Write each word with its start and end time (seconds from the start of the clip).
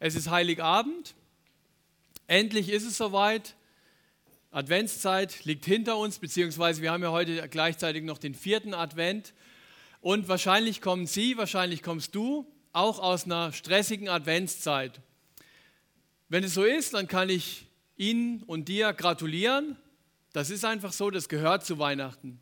Es 0.00 0.14
ist 0.14 0.30
Heiligabend. 0.30 1.14
Endlich 2.28 2.68
ist 2.68 2.84
es 2.84 2.96
soweit. 2.96 3.56
Adventszeit 4.50 5.44
liegt 5.44 5.64
hinter 5.64 5.96
uns, 5.98 6.18
beziehungsweise 6.18 6.82
wir 6.82 6.92
haben 6.92 7.02
ja 7.02 7.10
heute 7.10 7.48
gleichzeitig 7.48 8.04
noch 8.04 8.18
den 8.18 8.34
vierten 8.34 8.74
Advent. 8.74 9.34
Und 10.00 10.28
wahrscheinlich 10.28 10.80
kommen 10.80 11.06
Sie, 11.06 11.36
wahrscheinlich 11.36 11.82
kommst 11.82 12.14
du 12.14 12.46
auch 12.72 13.00
aus 13.00 13.24
einer 13.24 13.52
stressigen 13.52 14.08
Adventszeit. 14.08 15.00
Wenn 16.28 16.44
es 16.44 16.54
so 16.54 16.62
ist, 16.62 16.94
dann 16.94 17.08
kann 17.08 17.28
ich 17.28 17.66
Ihnen 17.96 18.42
und 18.44 18.68
dir 18.68 18.92
gratulieren. 18.92 19.76
Das 20.32 20.50
ist 20.50 20.64
einfach 20.64 20.92
so, 20.92 21.10
das 21.10 21.28
gehört 21.28 21.66
zu 21.66 21.78
Weihnachten. 21.78 22.40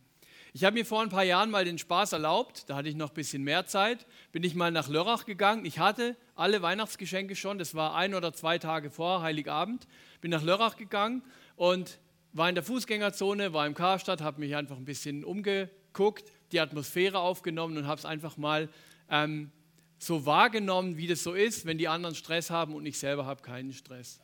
Ich 0.57 0.64
habe 0.64 0.73
mir 0.73 0.86
vor 0.86 1.02
ein 1.02 1.11
paar 1.11 1.23
Jahren 1.23 1.50
mal 1.50 1.66
den 1.66 1.77
Spaß 1.77 2.14
erlaubt, 2.14 2.70
da 2.70 2.77
hatte 2.77 2.89
ich 2.89 2.95
noch 2.95 3.11
ein 3.11 3.14
bisschen 3.14 3.43
mehr 3.43 3.66
Zeit, 3.66 4.07
bin 4.32 4.43
ich 4.43 4.54
mal 4.54 4.71
nach 4.71 4.89
Lörrach 4.89 5.27
gegangen. 5.27 5.66
Ich 5.66 5.80
hatte 5.80 6.16
alle 6.34 6.62
Weihnachtsgeschenke 6.62 7.36
schon, 7.36 7.59
das 7.59 7.75
war 7.75 7.95
ein 7.95 8.14
oder 8.14 8.32
zwei 8.32 8.57
Tage 8.57 8.89
vor 8.89 9.21
Heiligabend, 9.21 9.86
bin 10.22 10.31
nach 10.31 10.43
Lörrach 10.43 10.79
gegangen 10.79 11.22
und 11.57 11.98
war 12.32 12.48
in 12.48 12.54
der 12.54 12.64
Fußgängerzone, 12.64 13.53
war 13.53 13.67
im 13.67 13.75
Karstadt, 13.75 14.22
habe 14.22 14.40
mich 14.40 14.57
einfach 14.57 14.79
ein 14.79 14.86
bisschen 14.86 15.26
umgeguckt, 15.26 16.32
die 16.53 16.61
Atmosphäre 16.61 17.18
aufgenommen 17.18 17.76
und 17.76 17.86
habe 17.86 17.98
es 17.98 18.07
einfach 18.07 18.39
mal 18.39 18.70
ähm, 19.11 19.53
so 19.98 20.25
wahrgenommen, 20.25 20.96
wie 20.96 21.07
das 21.07 21.23
so 21.23 21.34
ist, 21.34 21.67
wenn 21.67 21.76
die 21.76 21.89
anderen 21.89 22.14
Stress 22.14 22.48
haben 22.48 22.75
und 22.75 22.86
ich 22.86 22.98
selber 22.98 23.26
habe 23.26 23.43
keinen 23.43 23.75
Stress. 23.75 24.23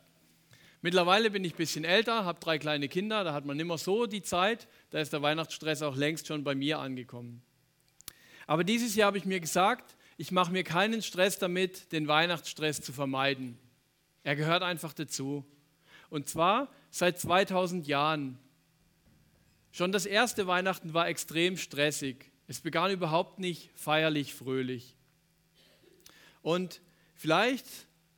Mittlerweile 0.84 1.30
bin 1.30 1.44
ich 1.44 1.54
ein 1.54 1.58
bisschen 1.58 1.84
älter, 1.84 2.24
habe 2.24 2.40
drei 2.40 2.58
kleine 2.58 2.88
Kinder, 2.88 3.22
da 3.22 3.32
hat 3.32 3.44
man 3.44 3.58
immer 3.60 3.78
so 3.78 4.06
die 4.06 4.22
Zeit, 4.22 4.66
da 4.90 4.98
ist 4.98 5.12
der 5.12 5.22
Weihnachtsstress 5.22 5.80
auch 5.82 5.94
längst 5.94 6.26
schon 6.26 6.42
bei 6.42 6.56
mir 6.56 6.80
angekommen. 6.80 7.40
Aber 8.48 8.64
dieses 8.64 8.96
Jahr 8.96 9.06
habe 9.06 9.18
ich 9.18 9.24
mir 9.24 9.38
gesagt, 9.38 9.96
ich 10.16 10.32
mache 10.32 10.50
mir 10.50 10.64
keinen 10.64 11.00
Stress 11.00 11.38
damit, 11.38 11.92
den 11.92 12.08
Weihnachtsstress 12.08 12.80
zu 12.80 12.92
vermeiden. 12.92 13.56
Er 14.24 14.34
gehört 14.34 14.64
einfach 14.64 14.92
dazu. 14.92 15.44
Und 16.10 16.28
zwar 16.28 16.68
seit 16.90 17.18
2000 17.18 17.86
Jahren. 17.86 18.38
Schon 19.70 19.92
das 19.92 20.04
erste 20.04 20.48
Weihnachten 20.48 20.94
war 20.94 21.08
extrem 21.08 21.56
stressig. 21.56 22.32
Es 22.48 22.60
begann 22.60 22.90
überhaupt 22.90 23.38
nicht 23.38 23.70
feierlich, 23.76 24.34
fröhlich. 24.34 24.96
Und 26.42 26.82
vielleicht 27.14 27.66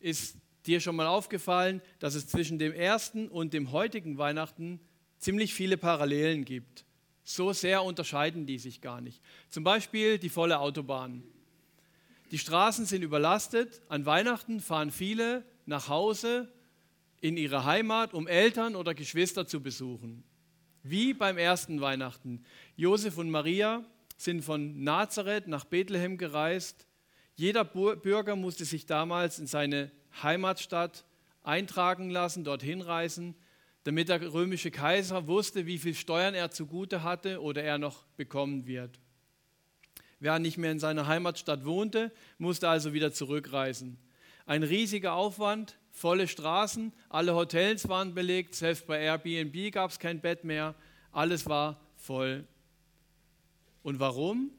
ist 0.00 0.36
dir 0.66 0.80
schon 0.80 0.96
mal 0.96 1.06
aufgefallen, 1.06 1.82
dass 1.98 2.14
es 2.14 2.26
zwischen 2.26 2.58
dem 2.58 2.72
ersten 2.72 3.28
und 3.28 3.52
dem 3.52 3.72
heutigen 3.72 4.18
Weihnachten 4.18 4.80
ziemlich 5.18 5.54
viele 5.54 5.76
Parallelen 5.76 6.44
gibt. 6.44 6.84
So 7.22 7.52
sehr 7.52 7.82
unterscheiden 7.82 8.46
die 8.46 8.58
sich 8.58 8.80
gar 8.80 9.00
nicht. 9.00 9.22
Zum 9.48 9.64
Beispiel 9.64 10.18
die 10.18 10.28
volle 10.28 10.58
Autobahn. 10.58 11.22
Die 12.30 12.38
Straßen 12.38 12.84
sind 12.84 13.02
überlastet. 13.02 13.80
An 13.88 14.06
Weihnachten 14.06 14.60
fahren 14.60 14.90
viele 14.90 15.44
nach 15.66 15.88
Hause 15.88 16.52
in 17.20 17.36
ihre 17.36 17.64
Heimat, 17.64 18.12
um 18.12 18.26
Eltern 18.26 18.76
oder 18.76 18.94
Geschwister 18.94 19.46
zu 19.46 19.62
besuchen. 19.62 20.24
Wie 20.82 21.14
beim 21.14 21.38
ersten 21.38 21.80
Weihnachten. 21.80 22.44
Josef 22.76 23.16
und 23.16 23.30
Maria 23.30 23.82
sind 24.18 24.42
von 24.42 24.82
Nazareth 24.82 25.48
nach 25.48 25.64
Bethlehem 25.64 26.18
gereist. 26.18 26.86
Jeder 27.36 27.64
Bürger 27.64 28.36
musste 28.36 28.66
sich 28.66 28.84
damals 28.84 29.38
in 29.38 29.46
seine 29.46 29.90
Heimatstadt 30.22 31.04
eintragen 31.42 32.10
lassen, 32.10 32.44
dorthin 32.44 32.80
reisen, 32.80 33.34
damit 33.84 34.08
der 34.08 34.32
römische 34.32 34.70
Kaiser 34.70 35.26
wusste, 35.26 35.66
wie 35.66 35.78
viel 35.78 35.94
Steuern 35.94 36.34
er 36.34 36.50
zugute 36.50 37.02
hatte 37.02 37.42
oder 37.42 37.62
er 37.62 37.78
noch 37.78 38.04
bekommen 38.16 38.66
wird. 38.66 38.98
Wer 40.20 40.38
nicht 40.38 40.56
mehr 40.56 40.72
in 40.72 40.78
seiner 40.78 41.06
Heimatstadt 41.06 41.66
wohnte, 41.66 42.10
musste 42.38 42.68
also 42.68 42.94
wieder 42.94 43.12
zurückreisen. 43.12 43.98
Ein 44.46 44.62
riesiger 44.62 45.14
Aufwand, 45.14 45.78
volle 45.90 46.28
Straßen, 46.28 46.92
alle 47.08 47.34
Hotels 47.34 47.88
waren 47.88 48.14
belegt, 48.14 48.54
selbst 48.54 48.86
bei 48.86 49.00
Airbnb 49.00 49.72
gab 49.72 49.90
es 49.90 49.98
kein 49.98 50.20
Bett 50.20 50.44
mehr, 50.44 50.74
alles 51.12 51.46
war 51.46 51.80
voll. 51.96 52.46
Und 53.82 54.00
warum? 54.00 54.50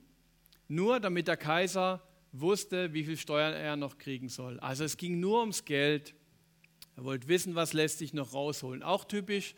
Nur 0.67 0.99
damit 0.99 1.27
der 1.27 1.37
Kaiser 1.37 2.01
wusste, 2.41 2.93
wie 2.93 3.03
viel 3.03 3.17
Steuern 3.17 3.53
er 3.53 3.75
noch 3.75 3.97
kriegen 3.97 4.29
soll. 4.29 4.59
Also 4.59 4.83
es 4.83 4.97
ging 4.97 5.19
nur 5.19 5.41
ums 5.41 5.65
Geld. 5.65 6.13
Er 6.95 7.03
wollte 7.03 7.27
wissen, 7.27 7.55
was 7.55 7.73
lässt 7.73 7.99
sich 7.99 8.13
noch 8.13 8.33
rausholen. 8.33 8.83
Auch 8.83 9.05
typisch, 9.05 9.55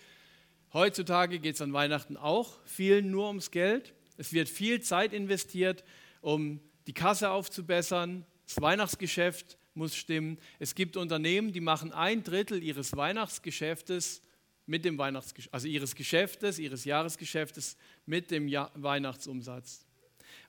heutzutage 0.73 1.39
geht 1.39 1.55
es 1.55 1.61
an 1.61 1.73
Weihnachten 1.73 2.17
auch 2.17 2.59
vielen 2.65 3.11
nur 3.11 3.27
ums 3.27 3.51
Geld. 3.51 3.93
Es 4.17 4.33
wird 4.33 4.49
viel 4.49 4.81
Zeit 4.81 5.13
investiert, 5.13 5.83
um 6.21 6.59
die 6.87 6.93
Kasse 6.93 7.29
aufzubessern. 7.29 8.25
Das 8.45 8.61
Weihnachtsgeschäft 8.61 9.57
muss 9.73 9.95
stimmen. 9.95 10.39
Es 10.59 10.75
gibt 10.75 10.97
Unternehmen, 10.97 11.51
die 11.53 11.61
machen 11.61 11.91
ein 11.91 12.23
Drittel 12.23 12.63
ihres 12.63 12.95
Weihnachtsgeschäftes 12.95 14.21
mit 14.65 14.83
dem 14.83 14.97
Weihnachtsgeschäft, 14.97 15.53
also 15.53 15.67
ihres 15.67 15.95
Geschäftes, 15.95 16.59
ihres 16.59 16.83
Jahresgeschäftes 16.83 17.77
mit 18.05 18.31
dem 18.31 18.51
Weihnachtsumsatz. 18.51 19.86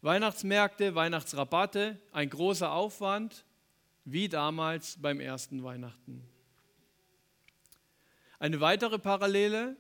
Weihnachtsmärkte, 0.03 0.95
Weihnachtsrabatte, 0.95 1.99
ein 2.13 2.31
großer 2.31 2.73
Aufwand, 2.73 3.45
wie 4.05 4.29
damals 4.29 4.97
beim 5.01 5.21
ersten 5.21 5.63
Weihnachten. 5.63 6.23
Eine 8.39 8.61
weitere 8.61 8.99
Parallele, 8.99 9.77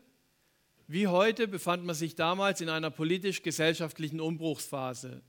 wie 0.86 1.06
heute 1.06 1.46
befand 1.46 1.84
man 1.84 1.94
sich 1.94 2.14
damals 2.14 2.60
in 2.60 2.68
einer 2.68 2.90
politisch-gesellschaftlichen 2.90 4.20
Umbruchsphase. 4.20 5.22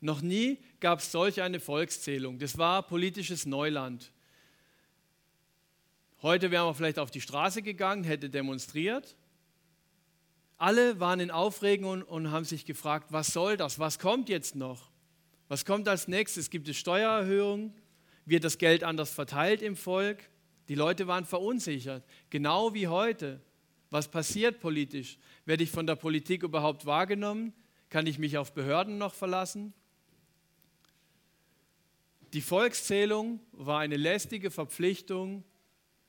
Noch 0.00 0.22
nie 0.22 0.58
gab 0.78 1.00
es 1.00 1.10
solch 1.10 1.42
eine 1.42 1.60
Volkszählung. 1.60 2.38
Das 2.38 2.56
war 2.56 2.82
politisches 2.82 3.44
Neuland. 3.44 4.12
Heute 6.22 6.50
wären 6.50 6.66
wir 6.66 6.74
vielleicht 6.74 6.98
auf 6.98 7.10
die 7.10 7.20
Straße 7.20 7.62
gegangen, 7.62 8.04
hätte 8.04 8.30
demonstriert. 8.30 9.16
Alle 10.60 11.00
waren 11.00 11.20
in 11.20 11.30
Aufregung 11.30 12.02
und 12.02 12.30
haben 12.30 12.44
sich 12.44 12.66
gefragt, 12.66 13.12
was 13.12 13.32
soll 13.32 13.56
das? 13.56 13.78
Was 13.78 13.98
kommt 13.98 14.28
jetzt 14.28 14.54
noch? 14.54 14.90
Was 15.48 15.64
kommt 15.64 15.88
als 15.88 16.06
nächstes? 16.06 16.50
Gibt 16.50 16.68
es 16.68 16.76
Steuererhöhungen? 16.76 17.72
Wird 18.26 18.44
das 18.44 18.58
Geld 18.58 18.84
anders 18.84 19.10
verteilt 19.10 19.62
im 19.62 19.74
Volk? 19.74 20.18
Die 20.68 20.74
Leute 20.74 21.06
waren 21.06 21.24
verunsichert, 21.24 22.04
genau 22.28 22.74
wie 22.74 22.88
heute. 22.88 23.40
Was 23.88 24.08
passiert 24.08 24.60
politisch? 24.60 25.16
Werde 25.46 25.64
ich 25.64 25.70
von 25.70 25.86
der 25.86 25.96
Politik 25.96 26.42
überhaupt 26.42 26.84
wahrgenommen? 26.84 27.54
Kann 27.88 28.06
ich 28.06 28.18
mich 28.18 28.36
auf 28.36 28.52
Behörden 28.52 28.98
noch 28.98 29.14
verlassen? 29.14 29.72
Die 32.34 32.42
Volkszählung 32.42 33.40
war 33.52 33.80
eine 33.80 33.96
lästige 33.96 34.50
Verpflichtung, 34.50 35.42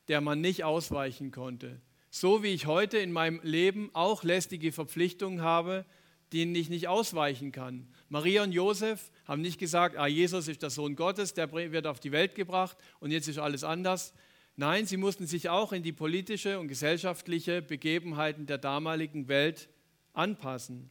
der 0.10 0.20
man 0.20 0.42
nicht 0.42 0.66
ausweichen 0.66 1.32
konnte. 1.32 1.80
So 2.14 2.44
wie 2.44 2.50
ich 2.50 2.66
heute 2.66 2.98
in 2.98 3.14
meinem 3.14 3.40
Leben 3.42 3.90
auch 3.94 4.24
lästige 4.26 4.74
Verpflichtungen 4.74 5.42
habe, 5.42 5.86
denen 6.34 6.54
ich 6.56 6.70
nicht 6.70 6.90
ausweichen 6.90 7.54
kann. 7.54 7.88
Maria 8.10 8.44
und 8.44 8.52
Josef 8.52 9.12
haben 9.26 9.42
nicht 9.42 9.60
gesagt, 9.60 9.96
ah, 9.98 10.08
Jesus 10.08 10.50
ist 10.50 10.62
der 10.62 10.72
Sohn 10.72 10.98
Gottes, 10.98 11.34
der 11.34 11.54
wird 11.54 11.88
auf 11.88 12.02
die 12.02 12.12
Welt 12.12 12.36
gebracht 12.36 12.76
und 13.00 13.12
jetzt 13.12 13.30
ist 13.30 13.38
alles 13.38 13.64
anders. 13.64 14.14
Nein, 14.58 14.86
sie 14.86 14.98
mussten 14.98 15.26
sich 15.26 15.48
auch 15.48 15.72
in 15.72 15.84
die 15.84 15.94
politische 15.94 16.60
und 16.60 16.68
gesellschaftliche 16.68 17.62
Begebenheiten 17.62 18.46
der 18.46 18.58
damaligen 18.58 19.30
Welt 19.30 19.70
anpassen. 20.12 20.90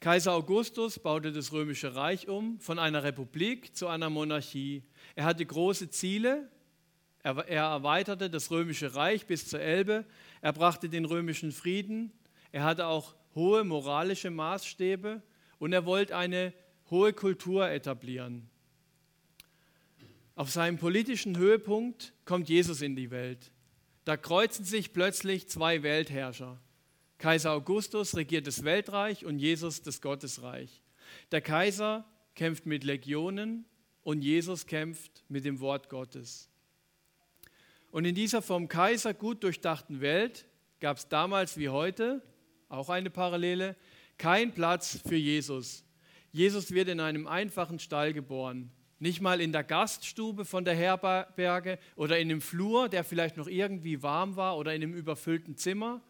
Kaiser 0.00 0.32
Augustus 0.32 0.98
baute 0.98 1.30
das 1.30 1.52
römische 1.52 1.94
Reich 1.94 2.26
um 2.26 2.58
von 2.58 2.80
einer 2.80 3.04
Republik 3.04 3.76
zu 3.76 3.86
einer 3.86 4.10
Monarchie. 4.10 4.82
Er 5.14 5.26
hatte 5.26 5.46
große 5.46 5.90
Ziele, 5.90 6.50
er, 7.26 7.48
er 7.48 7.64
erweiterte 7.64 8.30
das 8.30 8.52
römische 8.52 8.94
Reich 8.94 9.26
bis 9.26 9.48
zur 9.48 9.58
Elbe. 9.58 10.04
Er 10.42 10.52
brachte 10.52 10.88
den 10.88 11.04
römischen 11.04 11.50
Frieden. 11.50 12.12
Er 12.52 12.62
hatte 12.62 12.86
auch 12.86 13.16
hohe 13.34 13.64
moralische 13.64 14.30
Maßstäbe 14.30 15.20
und 15.58 15.72
er 15.72 15.84
wollte 15.86 16.16
eine 16.16 16.52
hohe 16.88 17.12
Kultur 17.12 17.68
etablieren. 17.68 18.48
Auf 20.36 20.50
seinem 20.50 20.78
politischen 20.78 21.36
Höhepunkt 21.36 22.12
kommt 22.24 22.48
Jesus 22.48 22.80
in 22.80 22.94
die 22.94 23.10
Welt. 23.10 23.50
Da 24.04 24.16
kreuzen 24.16 24.64
sich 24.64 24.92
plötzlich 24.92 25.48
zwei 25.48 25.82
Weltherrscher. 25.82 26.60
Kaiser 27.18 27.50
Augustus 27.50 28.14
regiert 28.16 28.46
das 28.46 28.62
Weltreich 28.62 29.24
und 29.24 29.40
Jesus 29.40 29.82
das 29.82 30.00
Gottesreich. 30.00 30.80
Der 31.32 31.40
Kaiser 31.40 32.04
kämpft 32.36 32.66
mit 32.66 32.84
Legionen 32.84 33.64
und 34.04 34.22
Jesus 34.22 34.66
kämpft 34.66 35.24
mit 35.28 35.44
dem 35.44 35.58
Wort 35.58 35.88
Gottes. 35.88 36.48
Und 37.90 38.04
in 38.04 38.14
dieser 38.14 38.42
vom 38.42 38.68
Kaiser 38.68 39.14
gut 39.14 39.42
durchdachten 39.42 40.00
Welt 40.00 40.46
gab 40.80 40.96
es 40.98 41.08
damals 41.08 41.56
wie 41.56 41.68
heute, 41.68 42.22
auch 42.68 42.88
eine 42.88 43.10
Parallele, 43.10 43.76
kein 44.18 44.52
Platz 44.52 45.00
für 45.06 45.16
Jesus. 45.16 45.84
Jesus 46.32 46.72
wird 46.72 46.88
in 46.88 47.00
einem 47.00 47.26
einfachen 47.26 47.78
Stall 47.78 48.12
geboren. 48.12 48.70
Nicht 48.98 49.20
mal 49.20 49.40
in 49.40 49.52
der 49.52 49.64
Gaststube 49.64 50.44
von 50.44 50.64
der 50.64 50.74
Herberge 50.74 51.78
oder 51.96 52.18
in 52.18 52.30
einem 52.30 52.40
Flur, 52.40 52.88
der 52.88 53.04
vielleicht 53.04 53.36
noch 53.36 53.46
irgendwie 53.46 54.02
warm 54.02 54.36
war 54.36 54.56
oder 54.56 54.74
in 54.74 54.82
einem 54.82 54.94
überfüllten 54.94 55.56
Zimmer, 55.56 56.00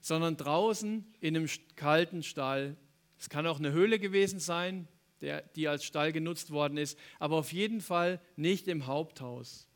sondern 0.00 0.36
draußen 0.36 1.04
in 1.20 1.36
einem 1.36 1.48
kalten 1.76 2.22
Stall. 2.22 2.76
Es 3.18 3.28
kann 3.28 3.46
auch 3.46 3.58
eine 3.58 3.72
Höhle 3.72 3.98
gewesen 3.98 4.38
sein, 4.38 4.88
der, 5.20 5.42
die 5.42 5.68
als 5.68 5.84
Stall 5.84 6.12
genutzt 6.12 6.50
worden 6.50 6.78
ist, 6.78 6.98
aber 7.18 7.36
auf 7.36 7.52
jeden 7.52 7.80
Fall 7.80 8.20
nicht 8.36 8.68
im 8.68 8.86
Haupthaus. 8.86 9.68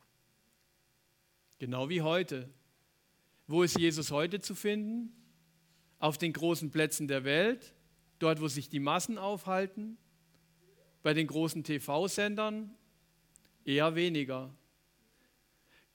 Genau 1.57 1.89
wie 1.89 2.01
heute. 2.01 2.49
Wo 3.47 3.63
ist 3.63 3.77
Jesus 3.77 4.11
heute 4.11 4.41
zu 4.41 4.55
finden? 4.55 5.13
Auf 5.99 6.17
den 6.17 6.33
großen 6.33 6.71
Plätzen 6.71 7.07
der 7.07 7.23
Welt, 7.23 7.73
dort 8.19 8.41
wo 8.41 8.47
sich 8.47 8.69
die 8.69 8.79
Massen 8.79 9.17
aufhalten, 9.17 9.97
bei 11.03 11.13
den 11.13 11.27
großen 11.27 11.63
TV-Sendern? 11.63 12.75
Eher 13.63 13.95
weniger. 13.95 14.53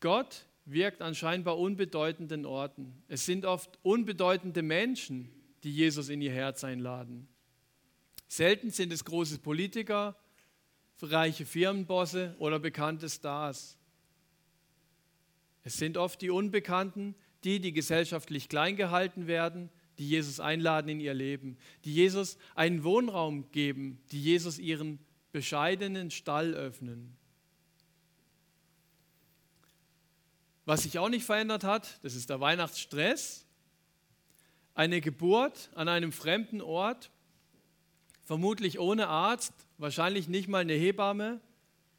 Gott 0.00 0.46
wirkt 0.64 1.02
an 1.02 1.14
scheinbar 1.14 1.58
unbedeutenden 1.58 2.46
Orten. 2.46 3.02
Es 3.08 3.26
sind 3.26 3.44
oft 3.44 3.78
unbedeutende 3.82 4.62
Menschen, 4.62 5.30
die 5.62 5.72
Jesus 5.72 6.08
in 6.08 6.22
ihr 6.22 6.32
Herz 6.32 6.64
einladen. 6.64 7.28
Selten 8.28 8.70
sind 8.70 8.92
es 8.92 9.04
große 9.04 9.38
Politiker, 9.38 10.16
reiche 11.02 11.44
Firmenbosse 11.44 12.34
oder 12.38 12.58
bekannte 12.58 13.08
Stars. 13.08 13.76
Es 15.62 15.76
sind 15.76 15.96
oft 15.96 16.20
die 16.22 16.30
Unbekannten, 16.30 17.14
die, 17.44 17.60
die 17.60 17.72
gesellschaftlich 17.72 18.48
klein 18.48 18.76
gehalten 18.76 19.26
werden, 19.26 19.70
die 19.98 20.08
Jesus 20.08 20.40
einladen 20.40 20.88
in 20.88 21.00
ihr 21.00 21.14
Leben, 21.14 21.58
die 21.84 21.92
Jesus 21.92 22.38
einen 22.54 22.84
Wohnraum 22.84 23.50
geben, 23.52 24.00
die 24.12 24.22
Jesus 24.22 24.58
ihren 24.58 24.98
bescheidenen 25.32 26.10
Stall 26.10 26.54
öffnen. 26.54 27.16
Was 30.64 30.84
sich 30.84 30.98
auch 30.98 31.08
nicht 31.08 31.24
verändert 31.24 31.64
hat, 31.64 31.98
das 32.02 32.14
ist 32.14 32.30
der 32.30 32.40
Weihnachtsstress. 32.40 33.46
Eine 34.74 35.00
Geburt 35.00 35.70
an 35.74 35.88
einem 35.88 36.12
fremden 36.12 36.62
Ort, 36.62 37.10
vermutlich 38.24 38.78
ohne 38.78 39.08
Arzt, 39.08 39.52
wahrscheinlich 39.78 40.28
nicht 40.28 40.48
mal 40.48 40.60
eine 40.60 40.74
Hebamme, 40.74 41.40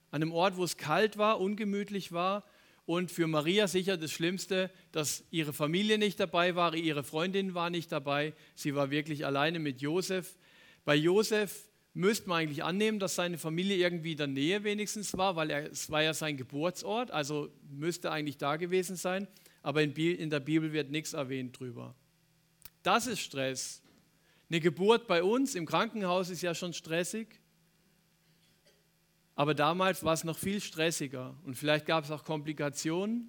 an 0.10 0.22
einem 0.22 0.32
Ort, 0.32 0.58
wo 0.58 0.64
es 0.64 0.78
kalt 0.78 1.18
war, 1.18 1.40
ungemütlich 1.40 2.12
war 2.12 2.44
und 2.92 3.10
für 3.10 3.26
Maria 3.26 3.70
sicher 3.70 3.96
das 3.96 4.12
Schlimmste, 4.12 4.70
dass 4.92 5.24
ihre 5.32 5.54
Familie 5.54 5.98
nicht 5.98 6.20
dabei 6.20 6.56
war, 6.56 6.76
ihre 6.76 7.06
Freundin 7.06 7.54
war 7.54 7.70
nicht 7.70 7.90
dabei, 7.90 8.34
sie 8.54 8.76
war 8.76 8.92
wirklich 8.92 9.26
alleine 9.26 9.60
mit 9.60 9.80
Josef. 9.80 10.36
Bei 10.84 10.94
Josef 10.94 11.70
müsste 11.94 12.28
man 12.28 12.40
eigentlich 12.40 12.66
annehmen, 12.66 13.00
dass 13.00 13.16
seine 13.16 13.38
Familie 13.38 13.78
irgendwie 13.78 14.12
in 14.12 14.18
der 14.18 14.28
Nähe 14.28 14.66
wenigstens 14.66 15.18
war, 15.18 15.38
weil 15.38 15.52
er, 15.52 15.72
es 15.72 15.90
war 15.90 16.04
ja 16.04 16.14
sein 16.14 16.36
Geburtsort, 16.36 17.12
also 17.12 17.50
müsste 17.70 18.12
eigentlich 18.12 18.38
da 18.38 18.58
gewesen 18.58 18.98
sein, 18.98 19.26
aber 19.62 19.84
in, 19.84 19.96
in 19.96 20.30
der 20.30 20.42
Bibel 20.42 20.74
wird 20.74 20.92
nichts 20.92 21.14
erwähnt 21.14 21.58
drüber. 21.58 21.96
Das 22.84 23.08
ist 23.08 23.22
Stress. 23.22 23.82
Eine 24.50 24.60
Geburt 24.60 25.08
bei 25.08 25.24
uns 25.24 25.56
im 25.56 25.66
Krankenhaus 25.66 26.30
ist 26.30 26.42
ja 26.42 26.54
schon 26.54 26.74
stressig, 26.74 27.40
aber 29.42 29.56
damals 29.56 30.04
war 30.04 30.14
es 30.14 30.24
noch 30.24 30.38
viel 30.38 30.62
stressiger 30.62 31.34
und 31.46 31.56
vielleicht 31.56 31.88
gab 31.88 32.04
es 32.04 32.12
auch 32.12 32.24
Komplikationen 32.24 33.28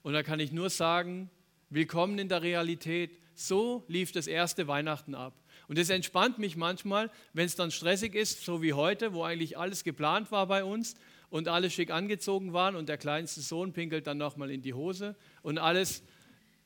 und 0.00 0.14
da 0.14 0.22
kann 0.22 0.40
ich 0.40 0.52
nur 0.52 0.70
sagen, 0.70 1.28
willkommen 1.68 2.18
in 2.18 2.30
der 2.30 2.40
Realität. 2.40 3.18
So 3.34 3.84
lief 3.86 4.10
das 4.10 4.26
erste 4.26 4.68
Weihnachten 4.68 5.14
ab. 5.14 5.34
Und 5.68 5.76
das 5.76 5.90
entspannt 5.90 6.38
mich 6.38 6.56
manchmal, 6.56 7.10
wenn 7.34 7.44
es 7.44 7.56
dann 7.56 7.70
stressig 7.70 8.14
ist, 8.14 8.42
so 8.42 8.62
wie 8.62 8.72
heute, 8.72 9.12
wo 9.12 9.22
eigentlich 9.22 9.58
alles 9.58 9.84
geplant 9.84 10.32
war 10.32 10.46
bei 10.46 10.64
uns 10.64 10.94
und 11.28 11.46
alle 11.46 11.68
schick 11.68 11.90
angezogen 11.90 12.54
waren 12.54 12.74
und 12.74 12.88
der 12.88 12.96
kleinste 12.96 13.42
Sohn 13.42 13.74
pinkelt 13.74 14.06
dann 14.06 14.16
nochmal 14.16 14.50
in 14.50 14.62
die 14.62 14.72
Hose 14.72 15.14
und 15.42 15.58
alles 15.58 16.02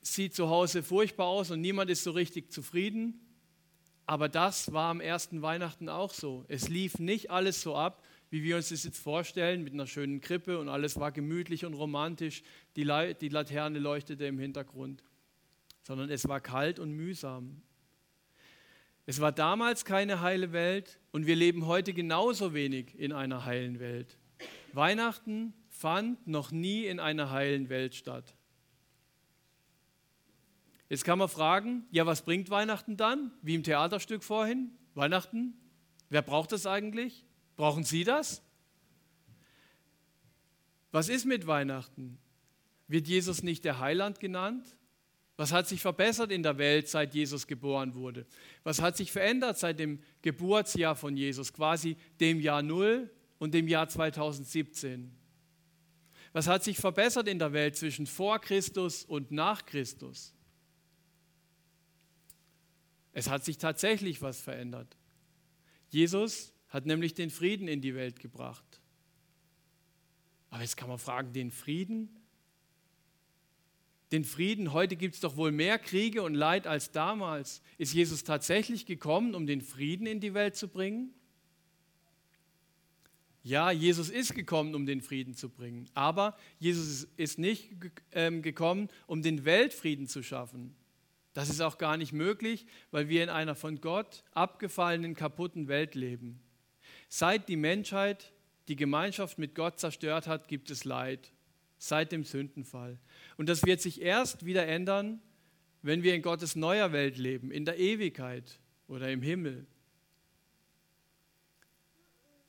sieht 0.03 0.33
zu 0.33 0.47
Hause 0.47 0.83
furchtbar 0.83 1.27
aus 1.27 1.51
und 1.51 1.59
niemand 1.59 1.89
ist 1.89 2.05
so 2.05 2.11
richtig 2.11 2.49
zufrieden. 2.49 3.19
Aber 4.07 4.29
das 4.29 4.71
war 4.71 4.89
am 4.91 5.01
ersten 5.01 5.41
Weihnachten 5.41 5.89
auch 5.89 6.13
so. 6.13 6.45
Es 6.47 6.69
lief 6.69 6.99
nicht 6.99 7.31
alles 7.31 7.61
so 7.61 7.75
ab, 7.75 8.03
wie 8.35 8.43
wir 8.43 8.57
uns 8.57 8.67
das 8.67 8.83
jetzt 8.83 8.97
vorstellen, 8.97 9.63
mit 9.63 9.71
einer 9.71 9.87
schönen 9.87 10.19
Krippe 10.19 10.59
und 10.59 10.67
alles 10.67 10.99
war 10.99 11.13
gemütlich 11.13 11.63
und 11.63 11.73
romantisch, 11.73 12.43
die, 12.75 12.83
die 13.21 13.29
Laterne 13.29 13.79
leuchtete 13.79 14.25
im 14.25 14.39
Hintergrund, 14.39 15.05
sondern 15.83 16.09
es 16.09 16.27
war 16.27 16.41
kalt 16.41 16.77
und 16.77 16.91
mühsam. 16.91 17.61
Es 19.05 19.21
war 19.21 19.31
damals 19.31 19.85
keine 19.85 20.19
heile 20.19 20.51
Welt 20.51 20.99
und 21.13 21.27
wir 21.27 21.37
leben 21.37 21.65
heute 21.65 21.93
genauso 21.93 22.53
wenig 22.53 22.99
in 22.99 23.13
einer 23.13 23.45
heilen 23.45 23.79
Welt. 23.79 24.17
Weihnachten 24.73 25.53
fand 25.69 26.27
noch 26.27 26.51
nie 26.51 26.87
in 26.87 26.99
einer 26.99 27.31
heilen 27.31 27.69
Welt 27.69 27.95
statt. 27.95 28.35
Jetzt 30.89 31.05
kann 31.05 31.19
man 31.19 31.29
fragen, 31.29 31.85
ja, 31.89 32.05
was 32.05 32.23
bringt 32.23 32.49
Weihnachten 32.49 32.97
dann? 32.97 33.31
Wie 33.41 33.55
im 33.55 33.63
Theaterstück 33.63 34.25
vorhin? 34.25 34.71
Weihnachten? 34.93 35.53
Wer 36.09 36.21
braucht 36.21 36.51
das 36.51 36.67
eigentlich? 36.67 37.23
Brauchen 37.55 37.83
Sie 37.83 38.03
das? 38.03 38.41
Was 40.91 41.09
ist 41.09 41.25
mit 41.25 41.45
Weihnachten? 41.47 42.17
Wird 42.87 43.07
Jesus 43.07 43.43
nicht 43.43 43.65
der 43.65 43.79
Heiland 43.79 44.19
genannt? 44.19 44.77
Was 45.37 45.51
hat 45.51 45.67
sich 45.67 45.81
verbessert 45.81 46.31
in 46.31 46.43
der 46.43 46.57
Welt, 46.57 46.87
seit 46.87 47.13
Jesus 47.13 47.45
geboren 47.45 47.93
wurde? 47.93 48.25
Was 48.63 48.81
hat 48.81 48.95
sich 48.95 49.11
verändert 49.11 49.57
seit 49.57 49.79
dem 49.79 50.01
Geburtsjahr 50.21 50.95
von 50.95 51.17
Jesus, 51.17 51.51
quasi 51.51 51.97
dem 52.21 52.39
Jahr 52.39 52.61
Null 52.61 53.09
und 53.37 53.53
dem 53.53 53.67
Jahr 53.67 53.89
2017? 53.89 55.11
Was 56.31 56.47
hat 56.47 56.63
sich 56.63 56.77
verbessert 56.77 57.27
in 57.27 57.39
der 57.39 57.51
Welt 57.51 57.75
zwischen 57.75 58.07
vor 58.07 58.39
Christus 58.39 59.03
und 59.03 59.31
nach 59.31 59.65
Christus? 59.65 60.33
Es 63.11 63.29
hat 63.29 63.43
sich 63.43 63.57
tatsächlich 63.57 64.21
was 64.21 64.39
verändert. 64.39 64.97
Jesus 65.89 66.54
hat 66.75 66.85
nämlich 66.85 67.13
den 67.13 67.29
Frieden 67.29 67.67
in 67.67 67.81
die 67.81 67.95
Welt 67.95 68.19
gebracht. 68.19 68.81
Aber 70.49 70.61
jetzt 70.61 70.77
kann 70.77 70.89
man 70.89 70.99
fragen, 70.99 71.33
den 71.33 71.51
Frieden? 71.51 72.09
den 74.11 74.23
Frieden. 74.23 74.71
Heute 74.71 74.95
gibt 74.95 75.15
es 75.15 75.21
doch 75.21 75.35
wohl 75.35 75.51
mehr 75.51 75.79
Kriege 75.79 76.23
und 76.23 76.35
Leid 76.35 76.67
als 76.67 76.91
damals. 76.91 77.61
Ist 77.77 77.93
Jesus 77.93 78.23
tatsächlich 78.23 78.85
gekommen, 78.85 79.35
um 79.35 79.45
den 79.45 79.61
Frieden 79.61 80.07
in 80.07 80.19
die 80.19 80.33
Welt 80.33 80.55
zu 80.55 80.67
bringen? 80.67 81.13
Ja, 83.43 83.71
Jesus 83.71 84.09
ist 84.09 84.33
gekommen, 84.33 84.73
um 84.73 84.85
den 84.85 85.01
Frieden 85.01 85.35
zu 85.35 85.49
bringen. 85.49 85.87
Aber 85.93 86.37
Jesus 86.59 87.07
ist 87.17 87.37
nicht 87.37 87.71
ähm, 88.13 88.41
gekommen, 88.41 88.89
um 89.05 89.21
den 89.21 89.43
Weltfrieden 89.43 90.07
zu 90.07 90.23
schaffen. 90.23 90.75
Das 91.33 91.49
ist 91.49 91.61
auch 91.61 91.77
gar 91.77 91.97
nicht 91.97 92.13
möglich, 92.13 92.65
weil 92.91 93.09
wir 93.09 93.21
in 93.21 93.29
einer 93.29 93.55
von 93.55 93.81
Gott 93.81 94.23
abgefallenen, 94.31 95.13
kaputten 95.13 95.67
Welt 95.67 95.93
leben. 95.93 96.39
Seit 97.07 97.47
die 97.49 97.55
Menschheit 97.55 98.31
die 98.67 98.75
Gemeinschaft 98.75 99.37
mit 99.37 99.55
Gott 99.55 99.79
zerstört 99.79 100.27
hat, 100.27 100.47
gibt 100.47 100.71
es 100.71 100.85
Leid 100.85 101.31
seit 101.77 102.11
dem 102.11 102.23
Sündenfall. 102.23 102.97
Und 103.37 103.49
das 103.49 103.63
wird 103.63 103.81
sich 103.81 104.01
erst 104.01 104.45
wieder 104.45 104.67
ändern, 104.67 105.21
wenn 105.81 106.03
wir 106.03 106.15
in 106.15 106.21
Gottes 106.21 106.55
neuer 106.55 106.91
Welt 106.91 107.17
leben, 107.17 107.51
in 107.51 107.65
der 107.65 107.77
Ewigkeit 107.77 108.59
oder 108.87 109.11
im 109.11 109.21
Himmel. 109.21 109.67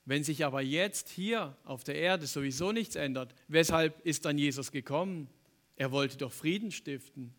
Wenn 0.06 0.22
sich 0.22 0.44
aber 0.44 0.62
jetzt 0.62 1.08
hier 1.08 1.56
auf 1.64 1.84
der 1.84 1.96
Erde 1.96 2.26
sowieso 2.26 2.72
nichts 2.72 2.94
ändert, 2.94 3.34
weshalb 3.48 4.00
ist 4.06 4.24
dann 4.24 4.38
Jesus 4.38 4.70
gekommen? 4.70 5.28
Er 5.74 5.90
wollte 5.92 6.16
doch 6.16 6.32
Frieden 6.32 6.70
stiften. 6.70 7.34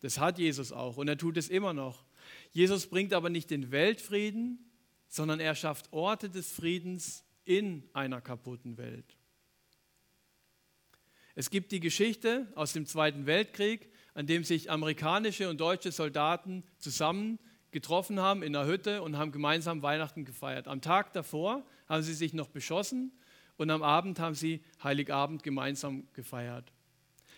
Das 0.00 0.18
hat 0.18 0.38
Jesus 0.38 0.72
auch 0.72 0.96
und 0.96 1.08
er 1.08 1.16
tut 1.16 1.36
es 1.36 1.48
immer 1.48 1.72
noch. 1.72 2.04
Jesus 2.52 2.86
bringt 2.86 3.14
aber 3.14 3.30
nicht 3.30 3.50
den 3.50 3.70
Weltfrieden, 3.70 4.58
sondern 5.10 5.40
er 5.40 5.54
schafft 5.54 5.92
Orte 5.92 6.30
des 6.30 6.50
Friedens 6.50 7.24
in 7.44 7.82
einer 7.92 8.20
kaputten 8.20 8.78
Welt. 8.78 9.16
Es 11.34 11.50
gibt 11.50 11.72
die 11.72 11.80
Geschichte 11.80 12.46
aus 12.54 12.72
dem 12.72 12.86
Zweiten 12.86 13.26
Weltkrieg, 13.26 13.90
an 14.14 14.26
dem 14.26 14.44
sich 14.44 14.70
amerikanische 14.70 15.50
und 15.50 15.60
deutsche 15.60 15.92
Soldaten 15.92 16.64
zusammen 16.78 17.38
getroffen 17.72 18.20
haben 18.20 18.42
in 18.42 18.54
einer 18.54 18.66
Hütte 18.66 19.02
und 19.02 19.16
haben 19.16 19.32
gemeinsam 19.32 19.82
Weihnachten 19.82 20.24
gefeiert. 20.24 20.68
Am 20.68 20.80
Tag 20.80 21.12
davor 21.12 21.64
haben 21.88 22.02
sie 22.02 22.14
sich 22.14 22.32
noch 22.32 22.48
beschossen 22.48 23.12
und 23.56 23.70
am 23.70 23.82
Abend 23.82 24.18
haben 24.20 24.34
sie 24.34 24.62
Heiligabend 24.82 25.42
gemeinsam 25.42 26.06
gefeiert. 26.12 26.72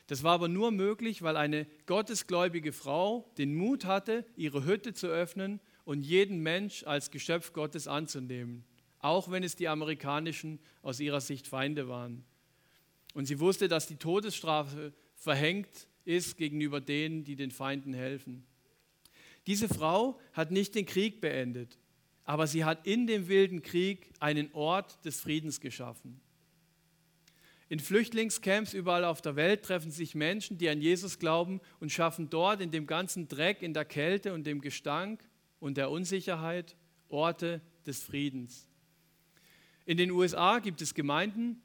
Das 0.08 0.22
war 0.22 0.32
aber 0.32 0.48
nur 0.48 0.72
möglich, 0.72 1.22
weil 1.22 1.36
eine 1.36 1.66
gottesgläubige 1.86 2.72
Frau 2.72 3.30
den 3.38 3.54
Mut 3.54 3.84
hatte, 3.84 4.26
ihre 4.36 4.64
Hütte 4.64 4.92
zu 4.94 5.06
öffnen 5.06 5.60
und 5.84 6.02
jeden 6.02 6.40
Mensch 6.42 6.84
als 6.84 7.10
Geschöpf 7.10 7.52
Gottes 7.52 7.88
anzunehmen, 7.88 8.64
auch 9.00 9.30
wenn 9.30 9.42
es 9.42 9.56
die 9.56 9.68
amerikanischen 9.68 10.58
aus 10.82 11.00
ihrer 11.00 11.20
Sicht 11.20 11.46
Feinde 11.46 11.88
waren. 11.88 12.24
Und 13.14 13.26
sie 13.26 13.40
wusste, 13.40 13.68
dass 13.68 13.86
die 13.86 13.96
Todesstrafe 13.96 14.92
verhängt 15.14 15.86
ist 16.04 16.36
gegenüber 16.36 16.80
denen, 16.80 17.24
die 17.24 17.36
den 17.36 17.50
Feinden 17.50 17.94
helfen. 17.94 18.44
Diese 19.46 19.68
Frau 19.68 20.18
hat 20.32 20.50
nicht 20.50 20.74
den 20.74 20.86
Krieg 20.86 21.20
beendet, 21.20 21.78
aber 22.24 22.46
sie 22.46 22.64
hat 22.64 22.86
in 22.86 23.06
dem 23.06 23.28
wilden 23.28 23.62
Krieg 23.62 24.12
einen 24.20 24.52
Ort 24.52 25.04
des 25.04 25.20
Friedens 25.20 25.60
geschaffen. 25.60 26.20
In 27.68 27.80
Flüchtlingscamps 27.80 28.74
überall 28.74 29.04
auf 29.04 29.22
der 29.22 29.34
Welt 29.34 29.62
treffen 29.62 29.90
sich 29.90 30.14
Menschen, 30.14 30.58
die 30.58 30.68
an 30.68 30.80
Jesus 30.80 31.18
glauben 31.18 31.60
und 31.80 31.90
schaffen 31.90 32.28
dort 32.28 32.60
in 32.60 32.70
dem 32.70 32.86
ganzen 32.86 33.28
Dreck, 33.28 33.62
in 33.62 33.72
der 33.72 33.86
Kälte 33.86 34.34
und 34.34 34.46
dem 34.46 34.60
Gestank 34.60 35.24
und 35.62 35.76
der 35.76 35.92
Unsicherheit 35.92 36.76
Orte 37.08 37.60
des 37.86 38.02
Friedens. 38.02 38.66
In 39.86 39.96
den 39.96 40.10
USA 40.10 40.58
gibt 40.58 40.82
es 40.82 40.92
Gemeinden, 40.92 41.62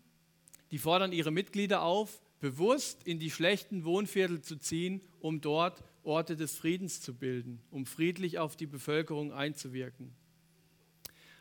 die 0.70 0.78
fordern 0.78 1.12
ihre 1.12 1.32
Mitglieder 1.32 1.82
auf, 1.82 2.22
bewusst 2.40 3.08
in 3.08 3.18
die 3.18 3.32
schlechten 3.32 3.86
Wohnviertel 3.86 4.42
zu 4.42 4.58
ziehen, 4.58 5.02
um 5.20 5.42
dort 5.42 5.84
Orte 6.04 6.36
des 6.36 6.56
Friedens 6.56 7.02
zu 7.02 7.16
bilden, 7.16 7.60
um 7.72 7.88
friedlich 7.88 8.38
auf 8.38 8.56
die 8.56 8.68
Bevölkerung 8.68 9.34
einzuwirken. 9.34 10.14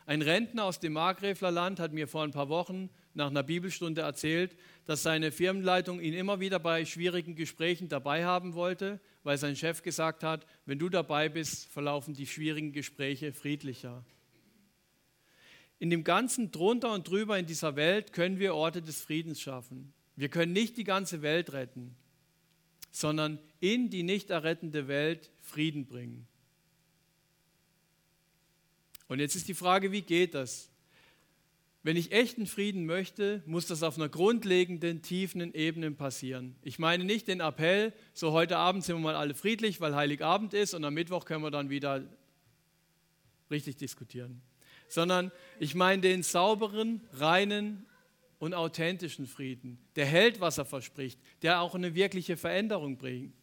Ein 0.07 0.23
Rentner 0.23 0.63
aus 0.63 0.79
dem 0.79 0.93
Markgräflerland 0.93 1.79
hat 1.79 1.93
mir 1.93 2.07
vor 2.07 2.23
ein 2.23 2.31
paar 2.31 2.49
Wochen 2.49 2.89
nach 3.17 3.27
einer 3.27 3.43
Bibelstunde 3.43 4.01
erzählt, 4.01 4.55
dass 4.85 5.03
seine 5.03 5.31
Firmenleitung 5.31 5.99
ihn 5.99 6.13
immer 6.13 6.39
wieder 6.39 6.59
bei 6.59 6.85
schwierigen 6.85 7.35
Gesprächen 7.35 7.89
dabei 7.89 8.23
haben 8.23 8.53
wollte, 8.53 8.99
weil 9.23 9.37
sein 9.37 9.55
Chef 9.55 9.81
gesagt 9.81 10.23
hat, 10.23 10.45
wenn 10.65 10.79
du 10.79 10.87
dabei 10.87 11.27
bist, 11.27 11.65
verlaufen 11.67 12.13
die 12.13 12.27
schwierigen 12.27 12.71
Gespräche 12.71 13.33
friedlicher. 13.33 14.05
In 15.79 15.89
dem 15.89 16.03
ganzen 16.03 16.51
drunter 16.51 16.93
und 16.93 17.07
drüber 17.07 17.37
in 17.37 17.45
dieser 17.45 17.75
Welt 17.75 18.13
können 18.13 18.39
wir 18.39 18.55
Orte 18.55 18.81
des 18.81 19.01
Friedens 19.01 19.41
schaffen. 19.41 19.93
Wir 20.15 20.29
können 20.29 20.53
nicht 20.53 20.77
die 20.77 20.83
ganze 20.83 21.21
Welt 21.21 21.53
retten, 21.53 21.95
sondern 22.91 23.39
in 23.59 23.89
die 23.89 24.03
nicht 24.03 24.29
errettende 24.29 24.87
Welt 24.87 25.29
Frieden 25.41 25.85
bringen. 25.85 26.27
Und 29.07 29.19
jetzt 29.19 29.35
ist 29.35 29.47
die 29.47 29.53
Frage, 29.53 29.91
wie 29.91 30.01
geht 30.01 30.33
das? 30.33 30.69
Wenn 31.83 31.95
ich 31.95 32.11
echten 32.11 32.47
Frieden 32.47 32.85
möchte, 32.85 33.43
muss 33.45 33.67
das 33.67 33.83
auf 33.83 33.97
einer 33.97 34.09
grundlegenden, 34.09 35.01
tiefen 35.01 35.53
Ebene 35.53 35.91
passieren. 35.91 36.55
Ich 36.63 36.79
meine 36.79 37.05
nicht 37.05 37.27
den 37.27 37.39
Appell, 37.39 37.93
so 38.13 38.31
heute 38.31 38.57
Abend 38.57 38.83
sind 38.83 38.97
wir 38.97 39.01
mal 39.01 39.15
alle 39.15 39.33
friedlich, 39.33 39.79
weil 39.79 39.95
Heiligabend 39.95 40.53
ist 40.53 40.73
und 40.73 40.83
am 40.83 40.93
Mittwoch 40.93 41.25
können 41.25 41.43
wir 41.43 41.51
dann 41.51 41.69
wieder 41.69 42.03
richtig 43.49 43.77
diskutieren. 43.77 44.41
Sondern 44.89 45.31
ich 45.59 45.75
meine 45.75 46.01
den 46.01 46.23
sauberen, 46.23 47.01
reinen 47.13 47.85
und 48.39 48.53
authentischen 48.53 49.25
Frieden, 49.25 49.79
der 49.95 50.05
hält, 50.05 50.39
was 50.39 50.57
er 50.57 50.65
verspricht, 50.65 51.19
der 51.41 51.61
auch 51.61 51.75
eine 51.75 51.95
wirkliche 51.95 52.37
Veränderung 52.37 52.97
bringt. 52.97 53.33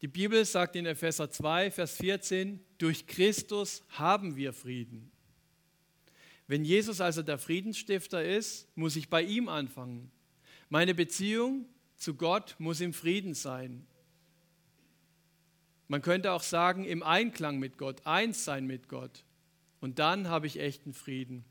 Die 0.00 0.08
Bibel 0.08 0.44
sagt 0.44 0.76
in 0.76 0.86
Epheser 0.86 1.30
2, 1.30 1.72
Vers 1.72 1.96
14, 1.96 2.60
durch 2.78 3.06
Christus 3.06 3.82
haben 3.90 4.36
wir 4.36 4.52
Frieden. 4.52 5.10
Wenn 6.48 6.64
Jesus 6.64 7.00
also 7.00 7.22
der 7.22 7.38
Friedensstifter 7.38 8.24
ist, 8.24 8.66
muss 8.76 8.96
ich 8.96 9.08
bei 9.08 9.22
ihm 9.22 9.48
anfangen. 9.48 10.10
Meine 10.68 10.94
Beziehung 10.94 11.66
zu 11.96 12.14
Gott 12.14 12.56
muss 12.58 12.80
im 12.80 12.92
Frieden 12.92 13.34
sein. 13.34 13.86
Man 15.86 16.02
könnte 16.02 16.32
auch 16.32 16.42
sagen, 16.42 16.84
im 16.84 17.04
Einklang 17.04 17.58
mit 17.58 17.78
Gott, 17.78 18.04
eins 18.04 18.44
sein 18.44 18.66
mit 18.66 18.88
Gott. 18.88 19.24
Und 19.80 20.00
dann 20.00 20.28
habe 20.28 20.48
ich 20.48 20.58
echten 20.58 20.92
Frieden. 20.92 21.44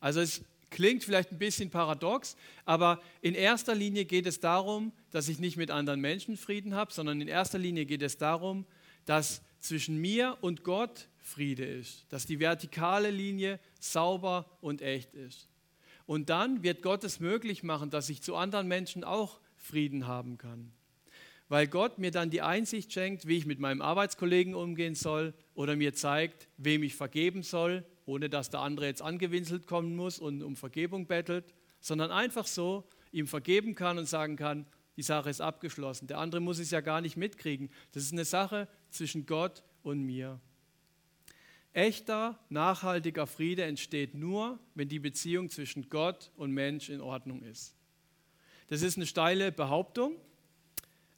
Also 0.00 0.20
es 0.20 0.42
Klingt 0.70 1.02
vielleicht 1.02 1.32
ein 1.32 1.38
bisschen 1.38 1.68
paradox, 1.68 2.36
aber 2.64 3.02
in 3.22 3.34
erster 3.34 3.74
Linie 3.74 4.04
geht 4.04 4.26
es 4.26 4.38
darum, 4.38 4.92
dass 5.10 5.28
ich 5.28 5.40
nicht 5.40 5.56
mit 5.56 5.72
anderen 5.72 6.00
Menschen 6.00 6.36
Frieden 6.36 6.74
habe, 6.74 6.92
sondern 6.92 7.20
in 7.20 7.26
erster 7.26 7.58
Linie 7.58 7.86
geht 7.86 8.02
es 8.02 8.18
darum, 8.18 8.64
dass 9.04 9.42
zwischen 9.58 9.98
mir 9.98 10.38
und 10.40 10.62
Gott 10.62 11.08
Friede 11.20 11.64
ist, 11.64 12.06
dass 12.10 12.26
die 12.26 12.40
vertikale 12.40 13.10
Linie 13.10 13.60
sauber 13.78 14.46
und 14.60 14.82
echt 14.82 15.14
ist. 15.14 15.48
Und 16.06 16.28
dann 16.28 16.62
wird 16.62 16.82
Gott 16.82 17.04
es 17.04 17.20
möglich 17.20 17.62
machen, 17.62 17.90
dass 17.90 18.08
ich 18.08 18.22
zu 18.22 18.34
anderen 18.34 18.66
Menschen 18.66 19.04
auch 19.04 19.40
Frieden 19.56 20.06
haben 20.06 20.38
kann. 20.38 20.72
Weil 21.48 21.66
Gott 21.66 21.98
mir 21.98 22.10
dann 22.10 22.30
die 22.30 22.42
Einsicht 22.42 22.92
schenkt, 22.92 23.26
wie 23.26 23.36
ich 23.36 23.46
mit 23.46 23.58
meinem 23.58 23.82
Arbeitskollegen 23.82 24.54
umgehen 24.54 24.94
soll 24.94 25.34
oder 25.54 25.76
mir 25.76 25.94
zeigt, 25.94 26.48
wem 26.56 26.82
ich 26.82 26.94
vergeben 26.94 27.42
soll 27.42 27.84
ohne 28.10 28.28
dass 28.28 28.50
der 28.50 28.60
andere 28.60 28.86
jetzt 28.86 29.02
angewinselt 29.02 29.68
kommen 29.68 29.94
muss 29.94 30.18
und 30.18 30.42
um 30.42 30.56
Vergebung 30.56 31.06
bettelt, 31.06 31.54
sondern 31.80 32.10
einfach 32.10 32.46
so 32.46 32.84
ihm 33.12 33.28
vergeben 33.28 33.76
kann 33.76 33.98
und 33.98 34.06
sagen 34.06 34.34
kann, 34.36 34.66
die 34.96 35.02
Sache 35.02 35.30
ist 35.30 35.40
abgeschlossen. 35.40 36.08
Der 36.08 36.18
andere 36.18 36.40
muss 36.40 36.58
es 36.58 36.72
ja 36.72 36.80
gar 36.80 37.00
nicht 37.00 37.16
mitkriegen. 37.16 37.70
Das 37.92 38.02
ist 38.02 38.12
eine 38.12 38.24
Sache 38.24 38.68
zwischen 38.90 39.26
Gott 39.26 39.62
und 39.82 40.02
mir. 40.02 40.40
Echter, 41.72 42.38
nachhaltiger 42.48 43.26
Friede 43.26 43.62
entsteht 43.62 44.14
nur, 44.14 44.58
wenn 44.74 44.88
die 44.88 44.98
Beziehung 44.98 45.50
zwischen 45.50 45.88
Gott 45.88 46.32
und 46.36 46.50
Mensch 46.50 46.88
in 46.88 47.00
Ordnung 47.00 47.42
ist. 47.42 47.76
Das 48.68 48.82
ist 48.82 48.96
eine 48.96 49.06
steile 49.06 49.52
Behauptung, 49.52 50.16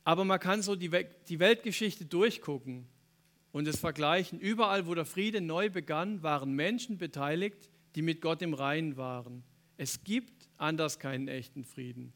aber 0.04 0.24
man 0.24 0.40
kann 0.40 0.62
so 0.62 0.74
die, 0.74 0.92
Weltgeschichte 0.92 2.04
durchgucken 2.04 2.86
und 3.52 3.66
es 3.68 3.78
vergleichen. 3.78 4.40
Überall, 4.40 4.86
wo 4.86 4.94
der 4.94 5.04
Friede 5.04 5.40
neu 5.40 5.70
begann, 5.70 6.22
waren 6.22 6.52
Menschen 6.52 6.98
beteiligt, 6.98 7.70
die 7.94 8.02
mit 8.02 8.20
Gott 8.20 8.42
im 8.42 8.54
Reinen 8.54 8.96
waren. 8.96 9.44
Es 9.76 10.04
gibt 10.04 10.48
anders 10.58 10.98
keinen 10.98 11.28
echten 11.28 11.64
Frieden. 11.64 12.12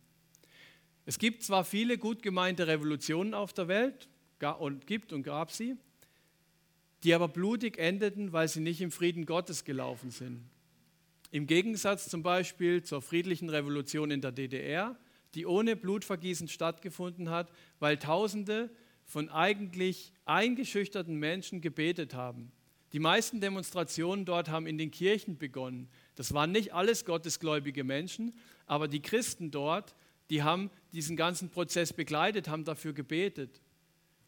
Es 1.04 1.18
gibt 1.18 1.42
zwar 1.42 1.64
viele 1.64 1.98
gut 1.98 2.22
gemeinte 2.22 2.66
Revolutionen 2.66 3.32
auf 3.32 3.52
der 3.52 3.68
Welt 3.68 4.08
und 4.58 4.86
gibt 4.86 5.12
und 5.12 5.22
gab 5.22 5.52
sie, 5.52 5.76
die 7.02 7.14
aber 7.14 7.28
blutig 7.28 7.78
endeten, 7.78 8.32
weil 8.32 8.48
sie 8.48 8.60
nicht 8.60 8.80
im 8.80 8.90
Frieden 8.90 9.26
Gottes 9.26 9.64
gelaufen 9.64 10.10
sind. 10.10 10.42
Im 11.30 11.46
Gegensatz 11.46 12.08
zum 12.08 12.22
Beispiel 12.22 12.82
zur 12.82 13.02
friedlichen 13.02 13.50
Revolution 13.50 14.10
in 14.10 14.20
der 14.20 14.32
DDR, 14.32 14.96
die 15.34 15.46
ohne 15.46 15.76
Blutvergießen 15.76 16.48
stattgefunden 16.48 17.30
hat, 17.30 17.50
weil 17.78 17.98
Tausende 17.98 18.70
von 19.04 19.28
eigentlich 19.28 20.12
eingeschüchterten 20.24 21.16
Menschen 21.16 21.60
gebetet 21.60 22.14
haben. 22.14 22.50
Die 22.92 22.98
meisten 22.98 23.40
Demonstrationen 23.40 24.24
dort 24.24 24.48
haben 24.48 24.66
in 24.66 24.78
den 24.78 24.90
Kirchen 24.90 25.36
begonnen. 25.36 25.88
Das 26.14 26.32
waren 26.32 26.52
nicht 26.52 26.72
alles 26.72 27.04
gottesgläubige 27.04 27.84
Menschen, 27.84 28.34
aber 28.66 28.88
die 28.88 29.02
Christen 29.02 29.50
dort, 29.50 29.94
die 30.30 30.42
haben 30.42 30.70
diesen 30.92 31.16
ganzen 31.16 31.50
Prozess 31.50 31.92
begleitet, 31.92 32.48
haben 32.48 32.64
dafür 32.64 32.92
gebetet. 32.92 33.60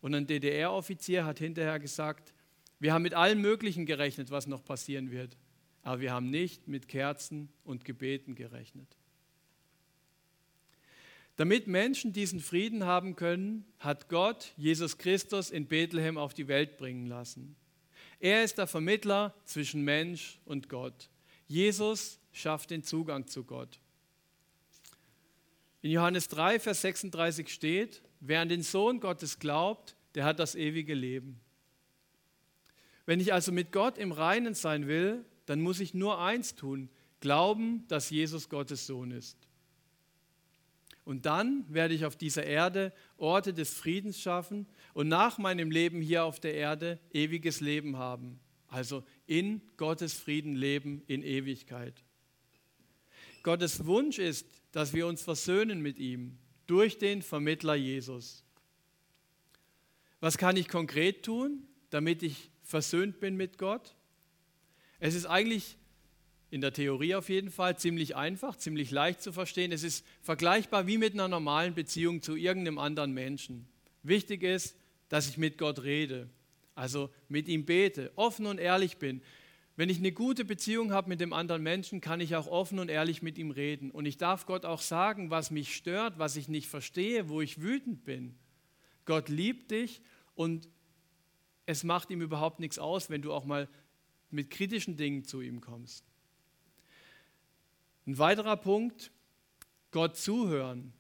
Und 0.01 0.15
ein 0.15 0.27
DDR-Offizier 0.27 1.25
hat 1.25 1.39
hinterher 1.39 1.79
gesagt, 1.79 2.35
wir 2.81 2.93
haben 2.93 3.03
mit 3.03 3.15
allem 3.15 3.41
Möglichen 3.41 3.87
gerechnet, 3.87 4.31
was 4.31 4.47
noch 4.47 4.65
passieren 4.65 5.11
wird, 5.11 5.37
aber 5.83 6.01
wir 6.01 6.13
haben 6.13 6.31
nicht 6.31 6.69
mit 6.69 6.89
Kerzen 6.89 7.49
und 7.65 7.85
Gebeten 7.85 8.35
gerechnet. 8.35 8.97
Damit 11.37 11.69
Menschen 11.69 12.13
diesen 12.13 12.41
Frieden 12.41 12.85
haben 12.85 13.15
können, 13.15 13.65
hat 13.79 14.09
Gott 14.09 14.53
Jesus 14.57 14.99
Christus 14.99 15.51
in 15.51 15.67
Bethlehem 15.67 16.19
auf 16.19 16.35
die 16.35 16.49
Welt 16.49 16.77
bringen 16.79 17.07
lassen. 17.07 17.55
Er 18.19 18.43
ist 18.43 18.59
der 18.59 18.67
Vermittler 18.67 19.35
zwischen 19.45 19.83
Mensch 19.83 20.41
und 20.45 20.69
Gott. 20.69 21.09
Jesus 21.47 22.19
schafft 22.33 22.71
den 22.71 22.83
Zugang 22.83 23.29
zu 23.29 23.45
Gott. 23.45 23.79
In 25.81 25.93
Johannes 25.93 26.27
3, 26.29 26.59
Vers 26.59 26.81
36 26.83 27.49
steht, 27.49 28.03
wer 28.19 28.41
an 28.41 28.49
den 28.49 28.63
Sohn 28.63 28.99
Gottes 28.99 29.39
glaubt, 29.39 29.95
der 30.17 30.25
hat 30.25 30.41
das 30.41 30.57
ewige 30.57 30.95
Leben. 30.95 31.41
Wenn 33.09 33.21
ich 33.21 33.33
also 33.33 33.53
mit 33.53 33.73
Gott 33.73 33.97
im 33.97 34.13
Reinen 34.13 34.53
sein 34.53 34.87
will, 34.87 35.25
dann 35.47 35.63
muss 35.63 35.81
ich 35.81 35.95
nur 35.95 36.21
eins 36.21 36.57
tun, 36.57 36.91
glauben, 37.21 37.87
dass 37.89 38.11
Jesus 38.11 38.51
Gottes 38.51 38.87
Sohn 38.87 39.13
ist. 39.13 39.39
Und 41.07 41.25
dann 41.25 41.65
werde 41.71 41.95
ich 41.95 42.05
auf 42.05 42.17
dieser 42.17 42.45
Erde 42.45 42.93
Orte 43.17 43.55
des 43.55 43.73
Friedens 43.73 44.21
schaffen 44.21 44.67
und 44.93 45.09
nach 45.09 45.39
meinem 45.39 45.71
Leben 45.71 46.03
hier 46.03 46.23
auf 46.27 46.39
der 46.39 46.53
Erde 46.53 46.99
ewiges 47.11 47.63
Leben 47.63 47.97
haben. 47.97 48.41
Also 48.67 49.03
in 49.27 49.63
Gottes 49.79 50.13
Frieden 50.13 50.55
leben 50.55 51.03
in 51.07 51.23
Ewigkeit. 51.23 52.05
Gottes 53.43 53.87
Wunsch 53.87 54.19
ist, 54.19 54.47
dass 54.71 54.93
wir 54.93 55.07
uns 55.07 55.23
versöhnen 55.23 55.81
mit 55.81 55.99
ihm 55.99 56.37
durch 56.67 56.99
den 56.99 57.23
Vermittler 57.23 57.75
Jesus. 57.75 58.45
Was 60.21 60.37
kann 60.37 60.59
ich 60.59 60.69
konkret 60.69 61.25
tun, 61.25 61.67
damit 61.89 62.23
ich 62.23 62.51
versöhnt 62.69 63.19
bin 63.19 63.37
mit 63.37 63.57
Gott? 63.57 63.97
Es 65.01 65.15
ist 65.15 65.25
eigentlich 65.25 65.79
in 66.51 66.61
der 66.61 66.73
Theorie 66.73 67.15
auf 67.15 67.31
jeden 67.31 67.51
Fall 67.51 67.79
ziemlich 67.79 68.15
einfach, 68.15 68.57
ziemlich 68.57 68.91
leicht 68.91 69.23
zu 69.23 69.33
verstehen. 69.33 69.73
Es 69.73 69.83
ist 69.83 70.05
vergleichbar 70.21 70.87
wie 70.87 70.99
mit 70.99 71.15
einer 71.15 71.29
normalen 71.29 71.75
Beziehung 71.75 72.21
zu 72.21 72.37
irgendeinem 72.37 72.79
anderen 72.79 73.13
Menschen. 73.13 73.67
Wichtig 74.03 74.43
ist, 74.43 74.77
dass 75.09 75.29
ich 75.29 75.39
mit 75.39 75.57
Gott 75.57 75.83
rede, 75.83 76.29
also 76.75 77.11
mit 77.29 77.49
ihm 77.49 77.65
bete, 77.65 78.13
offen 78.17 78.45
und 78.45 78.59
ehrlich 78.59 78.99
bin. 78.99 79.23
Wenn 79.77 79.89
ich 79.89 79.99
eine 79.99 80.13
gute 80.13 80.45
Beziehung 80.45 80.93
habe 80.93 81.09
mit 81.09 81.21
dem 81.21 81.33
anderen 81.33 81.63
Menschen, 81.63 82.03
kann 82.03 82.21
ich 82.21 82.37
auch 82.37 82.49
offen 82.49 82.81
und 82.81 82.91
ehrlich 82.91 83.23
mit 83.23 83.39
ihm 83.39 83.51
reden. 83.51 83.91
Und 83.91 84.05
ich 84.05 84.19
darf 84.19 84.45
Gott 84.45 84.67
auch 84.67 84.83
sagen, 84.83 85.31
was 85.31 85.51
mich 85.51 85.75
stört, 85.75 86.19
was 86.19 86.37
ich 86.37 86.49
nicht 86.49 86.69
verstehe, 86.69 87.31
wo 87.31 87.41
ich 87.41 87.63
wütend 87.63 88.05
bin. 88.05 88.35
Gott 89.07 89.31
liebt 89.31 89.71
dich 89.71 90.03
und 90.35 90.69
es 91.69 91.85
macht 91.85 92.09
ihm 92.09 92.23
überhaupt 92.23 92.61
nichts 92.61 92.79
aus, 92.79 93.11
wenn 93.11 93.21
du 93.21 93.31
auch 93.31 93.45
mal 93.45 93.69
mit 94.31 94.49
kritischen 94.49 94.97
Dingen 94.97 95.25
zu 95.25 95.43
ihm 95.43 95.61
kommst. 95.61 96.03
Ein 98.07 98.17
weiterer 98.17 98.57
Punkt, 98.57 99.13
Gott 99.91 100.17
zuhören. 100.17 100.95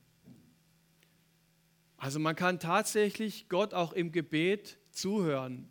Also 1.97 2.19
man 2.19 2.37
kann 2.37 2.61
tatsächlich 2.61 3.49
Gott 3.49 3.73
auch 3.73 3.95
im 3.95 4.13
Gebet 4.13 4.79
zuhören. 4.91 5.71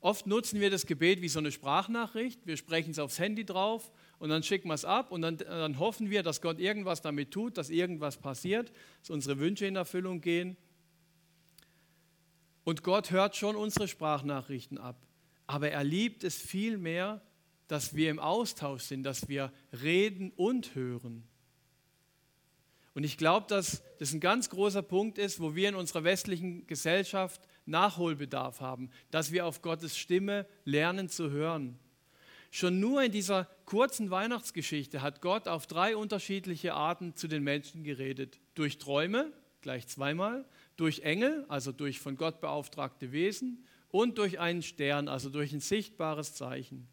Oft 0.00 0.26
nutzen 0.26 0.60
wir 0.60 0.68
das 0.68 0.84
Gebet 0.84 1.22
wie 1.22 1.30
so 1.30 1.38
eine 1.38 1.50
Sprachnachricht. 1.50 2.46
Wir 2.46 2.58
sprechen 2.58 2.90
es 2.90 2.98
aufs 2.98 3.18
Handy 3.18 3.46
drauf 3.46 3.90
und 4.18 4.28
dann 4.28 4.42
schicken 4.42 4.68
wir 4.68 4.74
es 4.74 4.84
ab 4.84 5.10
und 5.10 5.22
dann, 5.22 5.38
dann 5.38 5.78
hoffen 5.78 6.10
wir, 6.10 6.22
dass 6.22 6.42
Gott 6.42 6.58
irgendwas 6.58 7.00
damit 7.00 7.30
tut, 7.30 7.56
dass 7.56 7.70
irgendwas 7.70 8.18
passiert, 8.18 8.74
dass 9.00 9.08
unsere 9.08 9.38
Wünsche 9.38 9.64
in 9.64 9.74
Erfüllung 9.74 10.20
gehen. 10.20 10.58
Und 12.66 12.82
Gott 12.82 13.12
hört 13.12 13.36
schon 13.36 13.54
unsere 13.54 13.86
Sprachnachrichten 13.86 14.76
ab. 14.76 14.96
Aber 15.46 15.70
er 15.70 15.84
liebt 15.84 16.24
es 16.24 16.34
viel 16.36 16.78
mehr, 16.78 17.22
dass 17.68 17.94
wir 17.94 18.10
im 18.10 18.18
Austausch 18.18 18.82
sind, 18.82 19.04
dass 19.04 19.28
wir 19.28 19.52
reden 19.84 20.32
und 20.32 20.74
hören. 20.74 21.22
Und 22.92 23.04
ich 23.04 23.18
glaube, 23.18 23.46
dass 23.46 23.84
das 24.00 24.12
ein 24.12 24.18
ganz 24.18 24.50
großer 24.50 24.82
Punkt 24.82 25.16
ist, 25.16 25.38
wo 25.38 25.54
wir 25.54 25.68
in 25.68 25.76
unserer 25.76 26.02
westlichen 26.02 26.66
Gesellschaft 26.66 27.40
Nachholbedarf 27.66 28.60
haben, 28.60 28.90
dass 29.12 29.30
wir 29.30 29.46
auf 29.46 29.62
Gottes 29.62 29.96
Stimme 29.96 30.44
lernen 30.64 31.08
zu 31.08 31.30
hören. 31.30 31.78
Schon 32.50 32.80
nur 32.80 33.00
in 33.00 33.12
dieser 33.12 33.44
kurzen 33.64 34.10
Weihnachtsgeschichte 34.10 35.02
hat 35.02 35.22
Gott 35.22 35.46
auf 35.46 35.68
drei 35.68 35.96
unterschiedliche 35.96 36.74
Arten 36.74 37.14
zu 37.14 37.28
den 37.28 37.44
Menschen 37.44 37.84
geredet. 37.84 38.40
Durch 38.54 38.78
Träume, 38.78 39.32
gleich 39.60 39.86
zweimal, 39.86 40.44
durch 40.76 41.00
Engel, 41.00 41.44
also 41.48 41.72
durch 41.72 42.00
von 42.00 42.16
Gott 42.16 42.40
beauftragte 42.40 43.12
Wesen, 43.12 43.64
und 43.88 44.18
durch 44.18 44.38
einen 44.38 44.62
Stern, 44.62 45.08
also 45.08 45.30
durch 45.30 45.52
ein 45.52 45.60
sichtbares 45.60 46.34
Zeichen. 46.34 46.86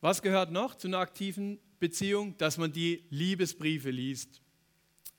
Was 0.00 0.22
gehört 0.22 0.50
noch 0.50 0.74
zu 0.74 0.88
einer 0.88 0.98
aktiven 0.98 1.58
Beziehung? 1.78 2.36
Dass 2.36 2.58
man 2.58 2.72
die 2.72 3.04
Liebesbriefe 3.10 3.90
liest. 3.90 4.42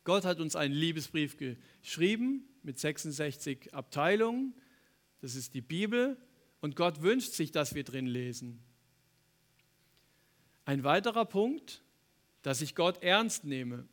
Gott 0.04 0.26
hat 0.26 0.40
uns 0.40 0.56
einen 0.56 0.76
Liebesbrief 0.76 1.38
geschrieben 1.38 2.48
mit 2.62 2.78
66 2.78 3.74
Abteilungen. 3.74 4.54
Das 5.22 5.34
ist 5.36 5.56
die 5.56 5.62
Bibel. 5.62 6.18
Und 6.62 6.76
Gott 6.76 7.02
wünscht 7.02 7.32
sich, 7.34 7.52
dass 7.52 7.74
wir 7.74 7.84
drin 7.84 8.06
lesen. 8.06 8.60
Ein 10.66 10.84
weiterer 10.84 11.26
Punkt, 11.26 11.82
dass 12.42 12.62
ich 12.62 12.76
Gott 12.76 13.02
ernst 13.02 13.44
nehme. 13.44 13.88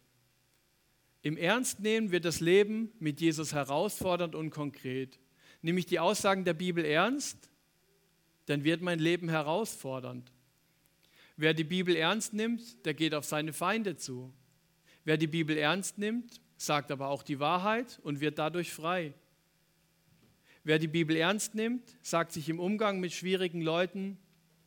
Im 1.23 1.37
Ernst 1.37 1.79
nehmen 1.79 2.11
wird 2.11 2.25
das 2.25 2.41
Leben 2.41 2.93
mit 2.99 3.21
Jesus 3.21 3.55
herausfordernd 3.55 4.35
und 4.35 4.51
konkret. 4.51 5.21
Nehme 5.63 5.79
ich 5.79 5.87
die 5.87 6.01
Aussagen 6.01 6.45
der 6.45 6.55
Bibel 6.55 6.85
ernst, 6.85 7.49
dann 8.47 8.65
wird 8.65 8.83
mein 8.83 8.99
Leben 8.99 9.29
herausfordernd. 9.29 10.33
Wer 11.37 11.55
die 11.55 11.65
Bibel 11.65 11.95
ernst 11.95 12.35
nimmt, 12.35 12.85
der 12.85 12.95
geht 12.95 13.15
auf 13.15 13.25
seine 13.25 13.53
Feinde 13.53 13.97
zu. 13.97 14.33
Wer 15.05 15.17
die 15.17 15.29
Bibel 15.29 15.57
ernst 15.57 15.97
nimmt, 15.97 16.41
sagt 16.57 16.91
aber 16.91 17.09
auch 17.09 17.23
die 17.23 17.39
Wahrheit 17.39 18.01
und 18.03 18.21
wird 18.21 18.39
dadurch 18.39 18.73
frei. 18.73 19.15
Wer 20.65 20.79
die 20.79 20.89
Bibel 20.89 21.17
ernst 21.17 21.55
nimmt, 21.55 21.97
sagt 22.03 22.33
sich 22.33 22.49
im 22.49 22.61
Umgang 22.61 23.01
mit 23.01 23.13
schwierigen 23.13 23.63
Leuten, 23.63 24.19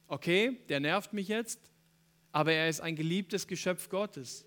okay, 0.08 0.58
der 0.70 0.80
nervt 0.80 1.14
mich 1.14 1.28
jetzt, 1.28 1.60
aber 2.32 2.54
er 2.54 2.70
ist 2.70 2.82
ein 2.82 2.96
geliebtes 2.96 3.48
Geschöpf 3.48 3.90
Gottes. 3.90 4.46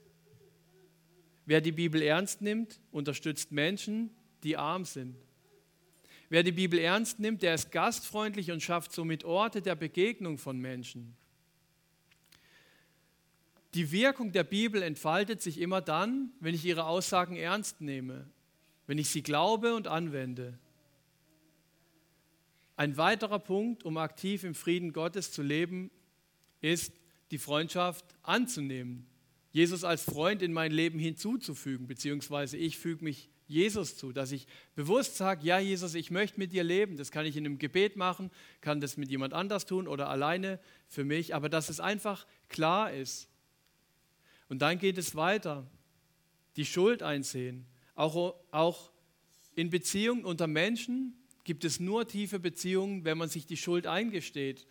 Wer 1.49 1.63
die 1.63 1.73
Bibel 1.73 2.03
ernst 2.03 2.43
nimmt, 2.43 2.79
unterstützt 2.93 3.53
Menschen, 3.53 4.11
die 4.43 4.59
arm 4.59 4.85
sind. 4.85 5.17
Wer 6.29 6.43
die 6.43 6.53
Bibel 6.53 6.79
ernst 6.79 7.21
nimmt, 7.21 7.41
der 7.41 7.55
ist 7.55 7.73
gastfreundlich 7.73 8.51
und 8.51 8.63
schafft 8.63 8.93
somit 8.93 9.25
Orte 9.25 9.63
der 9.63 9.75
Begegnung 9.75 10.37
von 10.37 10.59
Menschen. 10.59 11.17
Die 13.73 13.91
Wirkung 13.91 14.31
der 14.31 14.45
Bibel 14.45 14.83
entfaltet 14.83 15.41
sich 15.41 15.59
immer 15.59 15.81
dann, 15.81 16.33
wenn 16.41 16.55
ich 16.55 16.67
ihre 16.67 16.85
Aussagen 16.85 17.37
ernst 17.37 17.81
nehme, 17.81 18.29
wenn 18.87 18.99
ich 18.99 19.09
sie 19.09 19.23
glaube 19.23 19.75
und 19.75 19.89
anwende. 19.89 20.59
Ein 22.77 22.99
weiterer 22.99 23.39
Punkt, 23.39 23.85
um 23.85 23.97
aktiv 23.97 24.45
im 24.45 24.55
Frieden 24.55 24.93
Gottes 24.93 25.33
zu 25.33 25.41
leben, 25.41 25.91
ist 26.61 26.93
die 27.31 27.39
Freundschaft 27.39 28.05
anzunehmen. 28.23 29.07
Jesus 29.51 29.85
als 29.85 30.03
Freund 30.03 30.43
in 30.43 30.53
mein 30.53 30.73
Leben 30.73 30.99
hinzuzufügen, 30.99 31.87
beziehungsweise 31.87 32.57
ich 32.57 32.79
füge 32.79 33.05
mich 33.05 33.31
Jesus 33.47 33.97
zu, 33.97 34.13
dass 34.13 34.31
ich 34.31 34.47
bewusst 34.75 35.17
sage, 35.17 35.47
ja 35.47 35.59
Jesus, 35.59 35.95
ich 35.95 36.11
möchte 36.11 36.39
mit 36.39 36.53
dir 36.53 36.63
leben. 36.63 36.99
Das 36.99 37.11
kann 37.11 37.25
ich 37.25 37.37
in 37.37 37.47
einem 37.47 37.59
Gebet 37.59 37.97
machen, 37.97 38.31
kann 38.61 38.81
das 38.81 38.99
mit 38.99 39.11
jemand 39.11 39.33
anders 39.33 39.65
tun 39.65 39.89
oder 39.89 40.11
alleine 40.11 40.61
für 40.87 41.05
mich, 41.05 41.35
aber 41.35 41.49
dass 41.49 41.71
es 41.71 41.81
einfach 41.81 42.27
klar 42.49 42.93
ist. 42.93 43.29
Und 44.49 44.61
dann 44.61 44.79
geht 44.79 44.99
es 44.99 45.15
weiter. 45.15 45.67
Die 46.57 46.67
Schuld 46.67 47.03
einsehen. 47.03 47.65
Auch, 47.95 48.35
auch 48.51 48.93
in 49.55 49.71
Beziehungen 49.71 50.25
unter 50.25 50.47
Menschen 50.47 51.15
gibt 51.45 51.65
es 51.65 51.81
nur 51.81 52.07
tiefe 52.07 52.39
Beziehungen, 52.39 53.05
wenn 53.05 53.17
man 53.17 53.31
sich 53.31 53.47
die 53.47 53.57
Schuld 53.57 53.87
eingesteht 53.87 54.67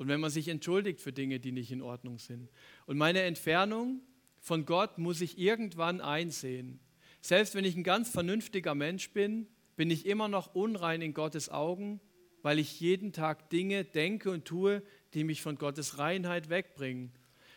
und 0.00 0.08
wenn 0.08 0.20
man 0.20 0.30
sich 0.30 0.48
entschuldigt 0.48 0.98
für 0.98 1.12
Dinge, 1.12 1.40
die 1.40 1.52
nicht 1.52 1.70
in 1.70 1.82
Ordnung 1.82 2.18
sind. 2.18 2.48
Und 2.86 2.96
meine 2.96 3.20
Entfernung 3.20 4.00
von 4.38 4.64
Gott 4.64 4.96
muss 4.96 5.20
ich 5.20 5.36
irgendwann 5.36 6.00
einsehen. 6.00 6.80
Selbst 7.20 7.54
wenn 7.54 7.66
ich 7.66 7.76
ein 7.76 7.84
ganz 7.84 8.08
vernünftiger 8.08 8.74
Mensch 8.74 9.10
bin, 9.10 9.46
bin 9.76 9.90
ich 9.90 10.06
immer 10.06 10.26
noch 10.26 10.54
unrein 10.54 11.02
in 11.02 11.12
Gottes 11.12 11.50
Augen, 11.50 12.00
weil 12.40 12.58
ich 12.58 12.80
jeden 12.80 13.12
Tag 13.12 13.50
Dinge 13.50 13.84
denke 13.84 14.30
und 14.30 14.46
tue, 14.46 14.82
die 15.12 15.22
mich 15.22 15.42
von 15.42 15.56
Gottes 15.56 15.98
Reinheit 15.98 16.48
wegbringen. 16.48 17.12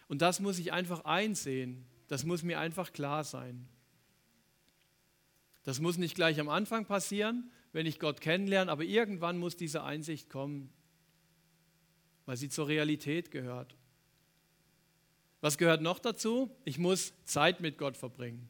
Und 0.10 0.22
das 0.22 0.42
muss 0.42 0.60
ich 0.60 0.74
einfach 0.74 1.06
einsehen. 1.06 1.86
Das 2.10 2.26
muss 2.26 2.44
mir 2.44 2.60
einfach 2.60 2.92
klar 2.92 3.24
sein. 3.24 3.70
Das 5.64 5.80
muss 5.80 5.98
nicht 5.98 6.16
gleich 6.16 6.42
am 6.42 6.50
Anfang 6.50 6.88
passieren, 6.88 7.50
wenn 7.72 7.86
ich 7.86 8.00
Gott 8.02 8.20
kennenlerne, 8.20 8.70
aber 8.70 8.84
irgendwann 8.84 9.38
muss 9.38 9.56
diese 9.56 9.86
Einsicht 9.86 10.30
kommen 10.30 10.74
weil 12.26 12.38
sie 12.38 12.50
zur 12.50 12.68
Realität 12.68 13.32
gehört. 13.32 13.76
Was 15.42 15.58
gehört 15.58 15.82
noch 15.82 16.00
dazu? 16.00 16.50
Ich 16.64 16.78
muss 16.78 17.14
Zeit 17.26 17.60
mit 17.60 17.78
Gott 17.78 17.98
verbringen. 17.98 18.50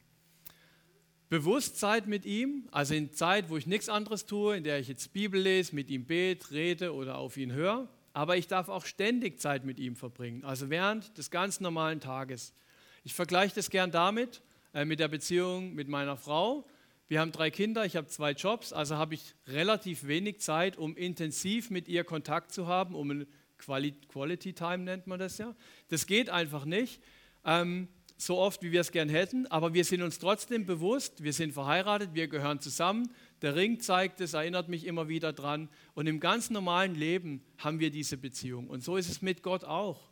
Bewusst 1.28 1.80
Zeit 1.80 2.06
mit 2.06 2.24
ihm, 2.24 2.68
also 2.70 2.94
in 2.94 3.12
Zeit, 3.12 3.48
wo 3.48 3.56
ich 3.56 3.66
nichts 3.66 3.88
anderes 3.88 4.26
tue, 4.26 4.56
in 4.56 4.62
der 4.62 4.78
ich 4.78 4.86
jetzt 4.86 5.12
Bibel 5.12 5.40
lese, 5.40 5.74
mit 5.74 5.90
ihm 5.90 6.04
bete, 6.04 6.52
rede 6.52 6.94
oder 6.94 7.18
auf 7.18 7.36
ihn 7.36 7.52
höre. 7.52 7.88
Aber 8.12 8.36
ich 8.36 8.46
darf 8.46 8.68
auch 8.68 8.86
ständig 8.86 9.40
Zeit 9.40 9.64
mit 9.64 9.80
ihm 9.80 9.96
verbringen, 9.96 10.44
also 10.44 10.70
während 10.70 11.18
des 11.18 11.32
ganz 11.32 11.58
normalen 11.58 11.98
Tages. 11.98 12.54
Ich 13.02 13.14
vergleiche 13.14 13.56
das 13.56 13.70
gern 13.70 13.90
damit, 13.90 14.42
äh, 14.72 14.84
mit 14.84 15.00
der 15.00 15.08
Beziehung 15.08 15.74
mit 15.74 15.88
meiner 15.88 16.16
Frau. 16.16 16.64
Wir 17.08 17.20
haben 17.20 17.32
drei 17.32 17.50
Kinder, 17.50 17.84
ich 17.84 17.96
habe 17.96 18.06
zwei 18.06 18.30
Jobs, 18.30 18.72
also 18.72 18.96
habe 18.96 19.14
ich 19.14 19.34
relativ 19.48 20.06
wenig 20.06 20.40
Zeit, 20.40 20.76
um 20.76 20.96
intensiv 20.96 21.70
mit 21.70 21.88
ihr 21.88 22.04
Kontakt 22.04 22.52
zu 22.52 22.68
haben, 22.68 22.94
um 22.94 23.10
ein 23.10 23.26
Quality 23.58 24.52
Time 24.52 24.78
nennt 24.78 25.06
man 25.06 25.18
das 25.18 25.38
ja. 25.38 25.54
Das 25.88 26.06
geht 26.06 26.30
einfach 26.30 26.64
nicht, 26.64 27.00
ähm, 27.44 27.88
so 28.16 28.38
oft 28.38 28.62
wie 28.62 28.72
wir 28.72 28.80
es 28.80 28.92
gern 28.92 29.08
hätten, 29.08 29.46
aber 29.48 29.74
wir 29.74 29.84
sind 29.84 30.02
uns 30.02 30.18
trotzdem 30.18 30.66
bewusst, 30.66 31.22
wir 31.24 31.32
sind 31.32 31.52
verheiratet, 31.52 32.10
wir 32.14 32.28
gehören 32.28 32.60
zusammen. 32.60 33.10
Der 33.42 33.56
Ring 33.56 33.80
zeigt 33.80 34.20
es, 34.20 34.34
erinnert 34.34 34.68
mich 34.68 34.86
immer 34.86 35.08
wieder 35.08 35.32
dran. 35.32 35.68
Und 35.94 36.06
im 36.06 36.20
ganz 36.20 36.50
normalen 36.50 36.94
Leben 36.94 37.42
haben 37.58 37.80
wir 37.80 37.90
diese 37.90 38.16
Beziehung. 38.16 38.68
Und 38.68 38.82
so 38.82 38.96
ist 38.96 39.10
es 39.10 39.20
mit 39.20 39.42
Gott 39.42 39.64
auch. 39.64 40.10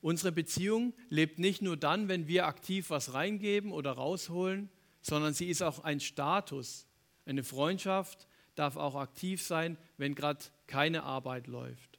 Unsere 0.00 0.30
Beziehung 0.30 0.94
lebt 1.08 1.38
nicht 1.38 1.62
nur 1.62 1.76
dann, 1.76 2.08
wenn 2.08 2.28
wir 2.28 2.46
aktiv 2.46 2.90
was 2.90 3.14
reingeben 3.14 3.72
oder 3.72 3.92
rausholen, 3.92 4.68
sondern 5.00 5.34
sie 5.34 5.48
ist 5.48 5.62
auch 5.62 5.82
ein 5.82 6.00
Status. 6.00 6.86
Eine 7.26 7.42
Freundschaft 7.42 8.28
darf 8.54 8.76
auch 8.76 8.94
aktiv 8.94 9.42
sein, 9.42 9.76
wenn 9.96 10.14
gerade 10.14 10.44
keine 10.66 11.02
Arbeit 11.02 11.46
läuft. 11.46 11.97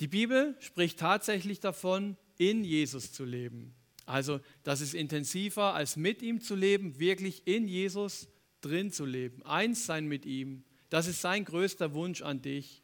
Die 0.00 0.08
Bibel 0.08 0.54
spricht 0.60 0.98
tatsächlich 0.98 1.60
davon, 1.60 2.16
in 2.38 2.64
Jesus 2.64 3.12
zu 3.12 3.24
leben. 3.24 3.74
Also 4.04 4.40
das 4.62 4.80
ist 4.80 4.94
intensiver 4.94 5.74
als 5.74 5.96
mit 5.96 6.22
ihm 6.22 6.40
zu 6.40 6.54
leben, 6.54 6.98
wirklich 6.98 7.46
in 7.46 7.66
Jesus 7.66 8.28
drin 8.60 8.92
zu 8.92 9.04
leben, 9.04 9.42
eins 9.44 9.86
sein 9.86 10.06
mit 10.06 10.26
ihm. 10.26 10.64
Das 10.90 11.06
ist 11.06 11.20
sein 11.20 11.44
größter 11.44 11.94
Wunsch 11.94 12.22
an 12.22 12.42
dich. 12.42 12.82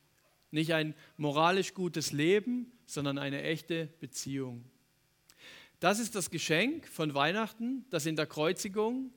Nicht 0.50 0.74
ein 0.74 0.94
moralisch 1.16 1.74
gutes 1.74 2.12
Leben, 2.12 2.72
sondern 2.86 3.18
eine 3.18 3.42
echte 3.42 3.88
Beziehung. 4.00 4.64
Das 5.80 5.98
ist 5.98 6.14
das 6.14 6.30
Geschenk 6.30 6.86
von 6.86 7.14
Weihnachten, 7.14 7.84
das 7.90 8.06
in 8.06 8.16
der 8.16 8.26
Kreuzigung 8.26 9.12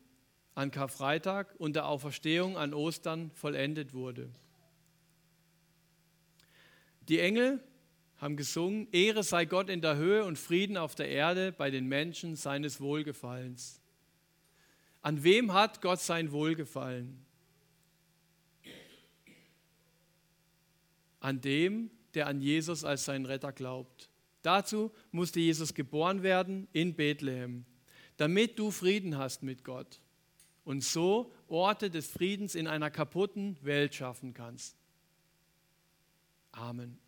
an 0.53 0.71
Karfreitag 0.71 1.53
und 1.59 1.75
der 1.75 1.87
Auferstehung 1.87 2.57
an 2.57 2.73
Ostern 2.73 3.31
vollendet 3.31 3.93
wurde. 3.93 4.31
Die 7.09 7.19
Engel 7.19 7.61
haben 8.17 8.37
gesungen, 8.37 8.87
Ehre 8.91 9.23
sei 9.23 9.45
Gott 9.45 9.69
in 9.69 9.81
der 9.81 9.97
Höhe 9.97 10.23
und 10.25 10.37
Frieden 10.37 10.77
auf 10.77 10.95
der 10.95 11.09
Erde 11.09 11.51
bei 11.51 11.69
den 11.69 11.87
Menschen 11.87 12.35
seines 12.35 12.79
Wohlgefallens. 12.79 13.81
An 15.01 15.23
wem 15.23 15.53
hat 15.53 15.81
Gott 15.81 15.99
sein 15.99 16.31
Wohlgefallen? 16.31 17.23
An 21.19 21.41
dem, 21.41 21.91
der 22.13 22.27
an 22.27 22.39
Jesus 22.41 22.83
als 22.83 23.05
seinen 23.05 23.25
Retter 23.25 23.51
glaubt. 23.51 24.09
Dazu 24.41 24.91
musste 25.11 25.39
Jesus 25.39 25.73
geboren 25.73 26.23
werden 26.23 26.67
in 26.71 26.95
Bethlehem, 26.95 27.65
damit 28.17 28.57
du 28.57 28.71
Frieden 28.71 29.17
hast 29.17 29.43
mit 29.43 29.63
Gott. 29.63 29.99
und 30.65 30.83
so 30.83 31.31
Orte 31.47 31.89
des 31.89 32.07
Friedens 32.07 32.55
in 32.55 32.67
einer 32.67 32.89
kaputten 32.89 33.57
Welt 33.61 33.95
schaffen 33.95 34.33
kannst. 34.33 34.75
Amen. 36.51 37.04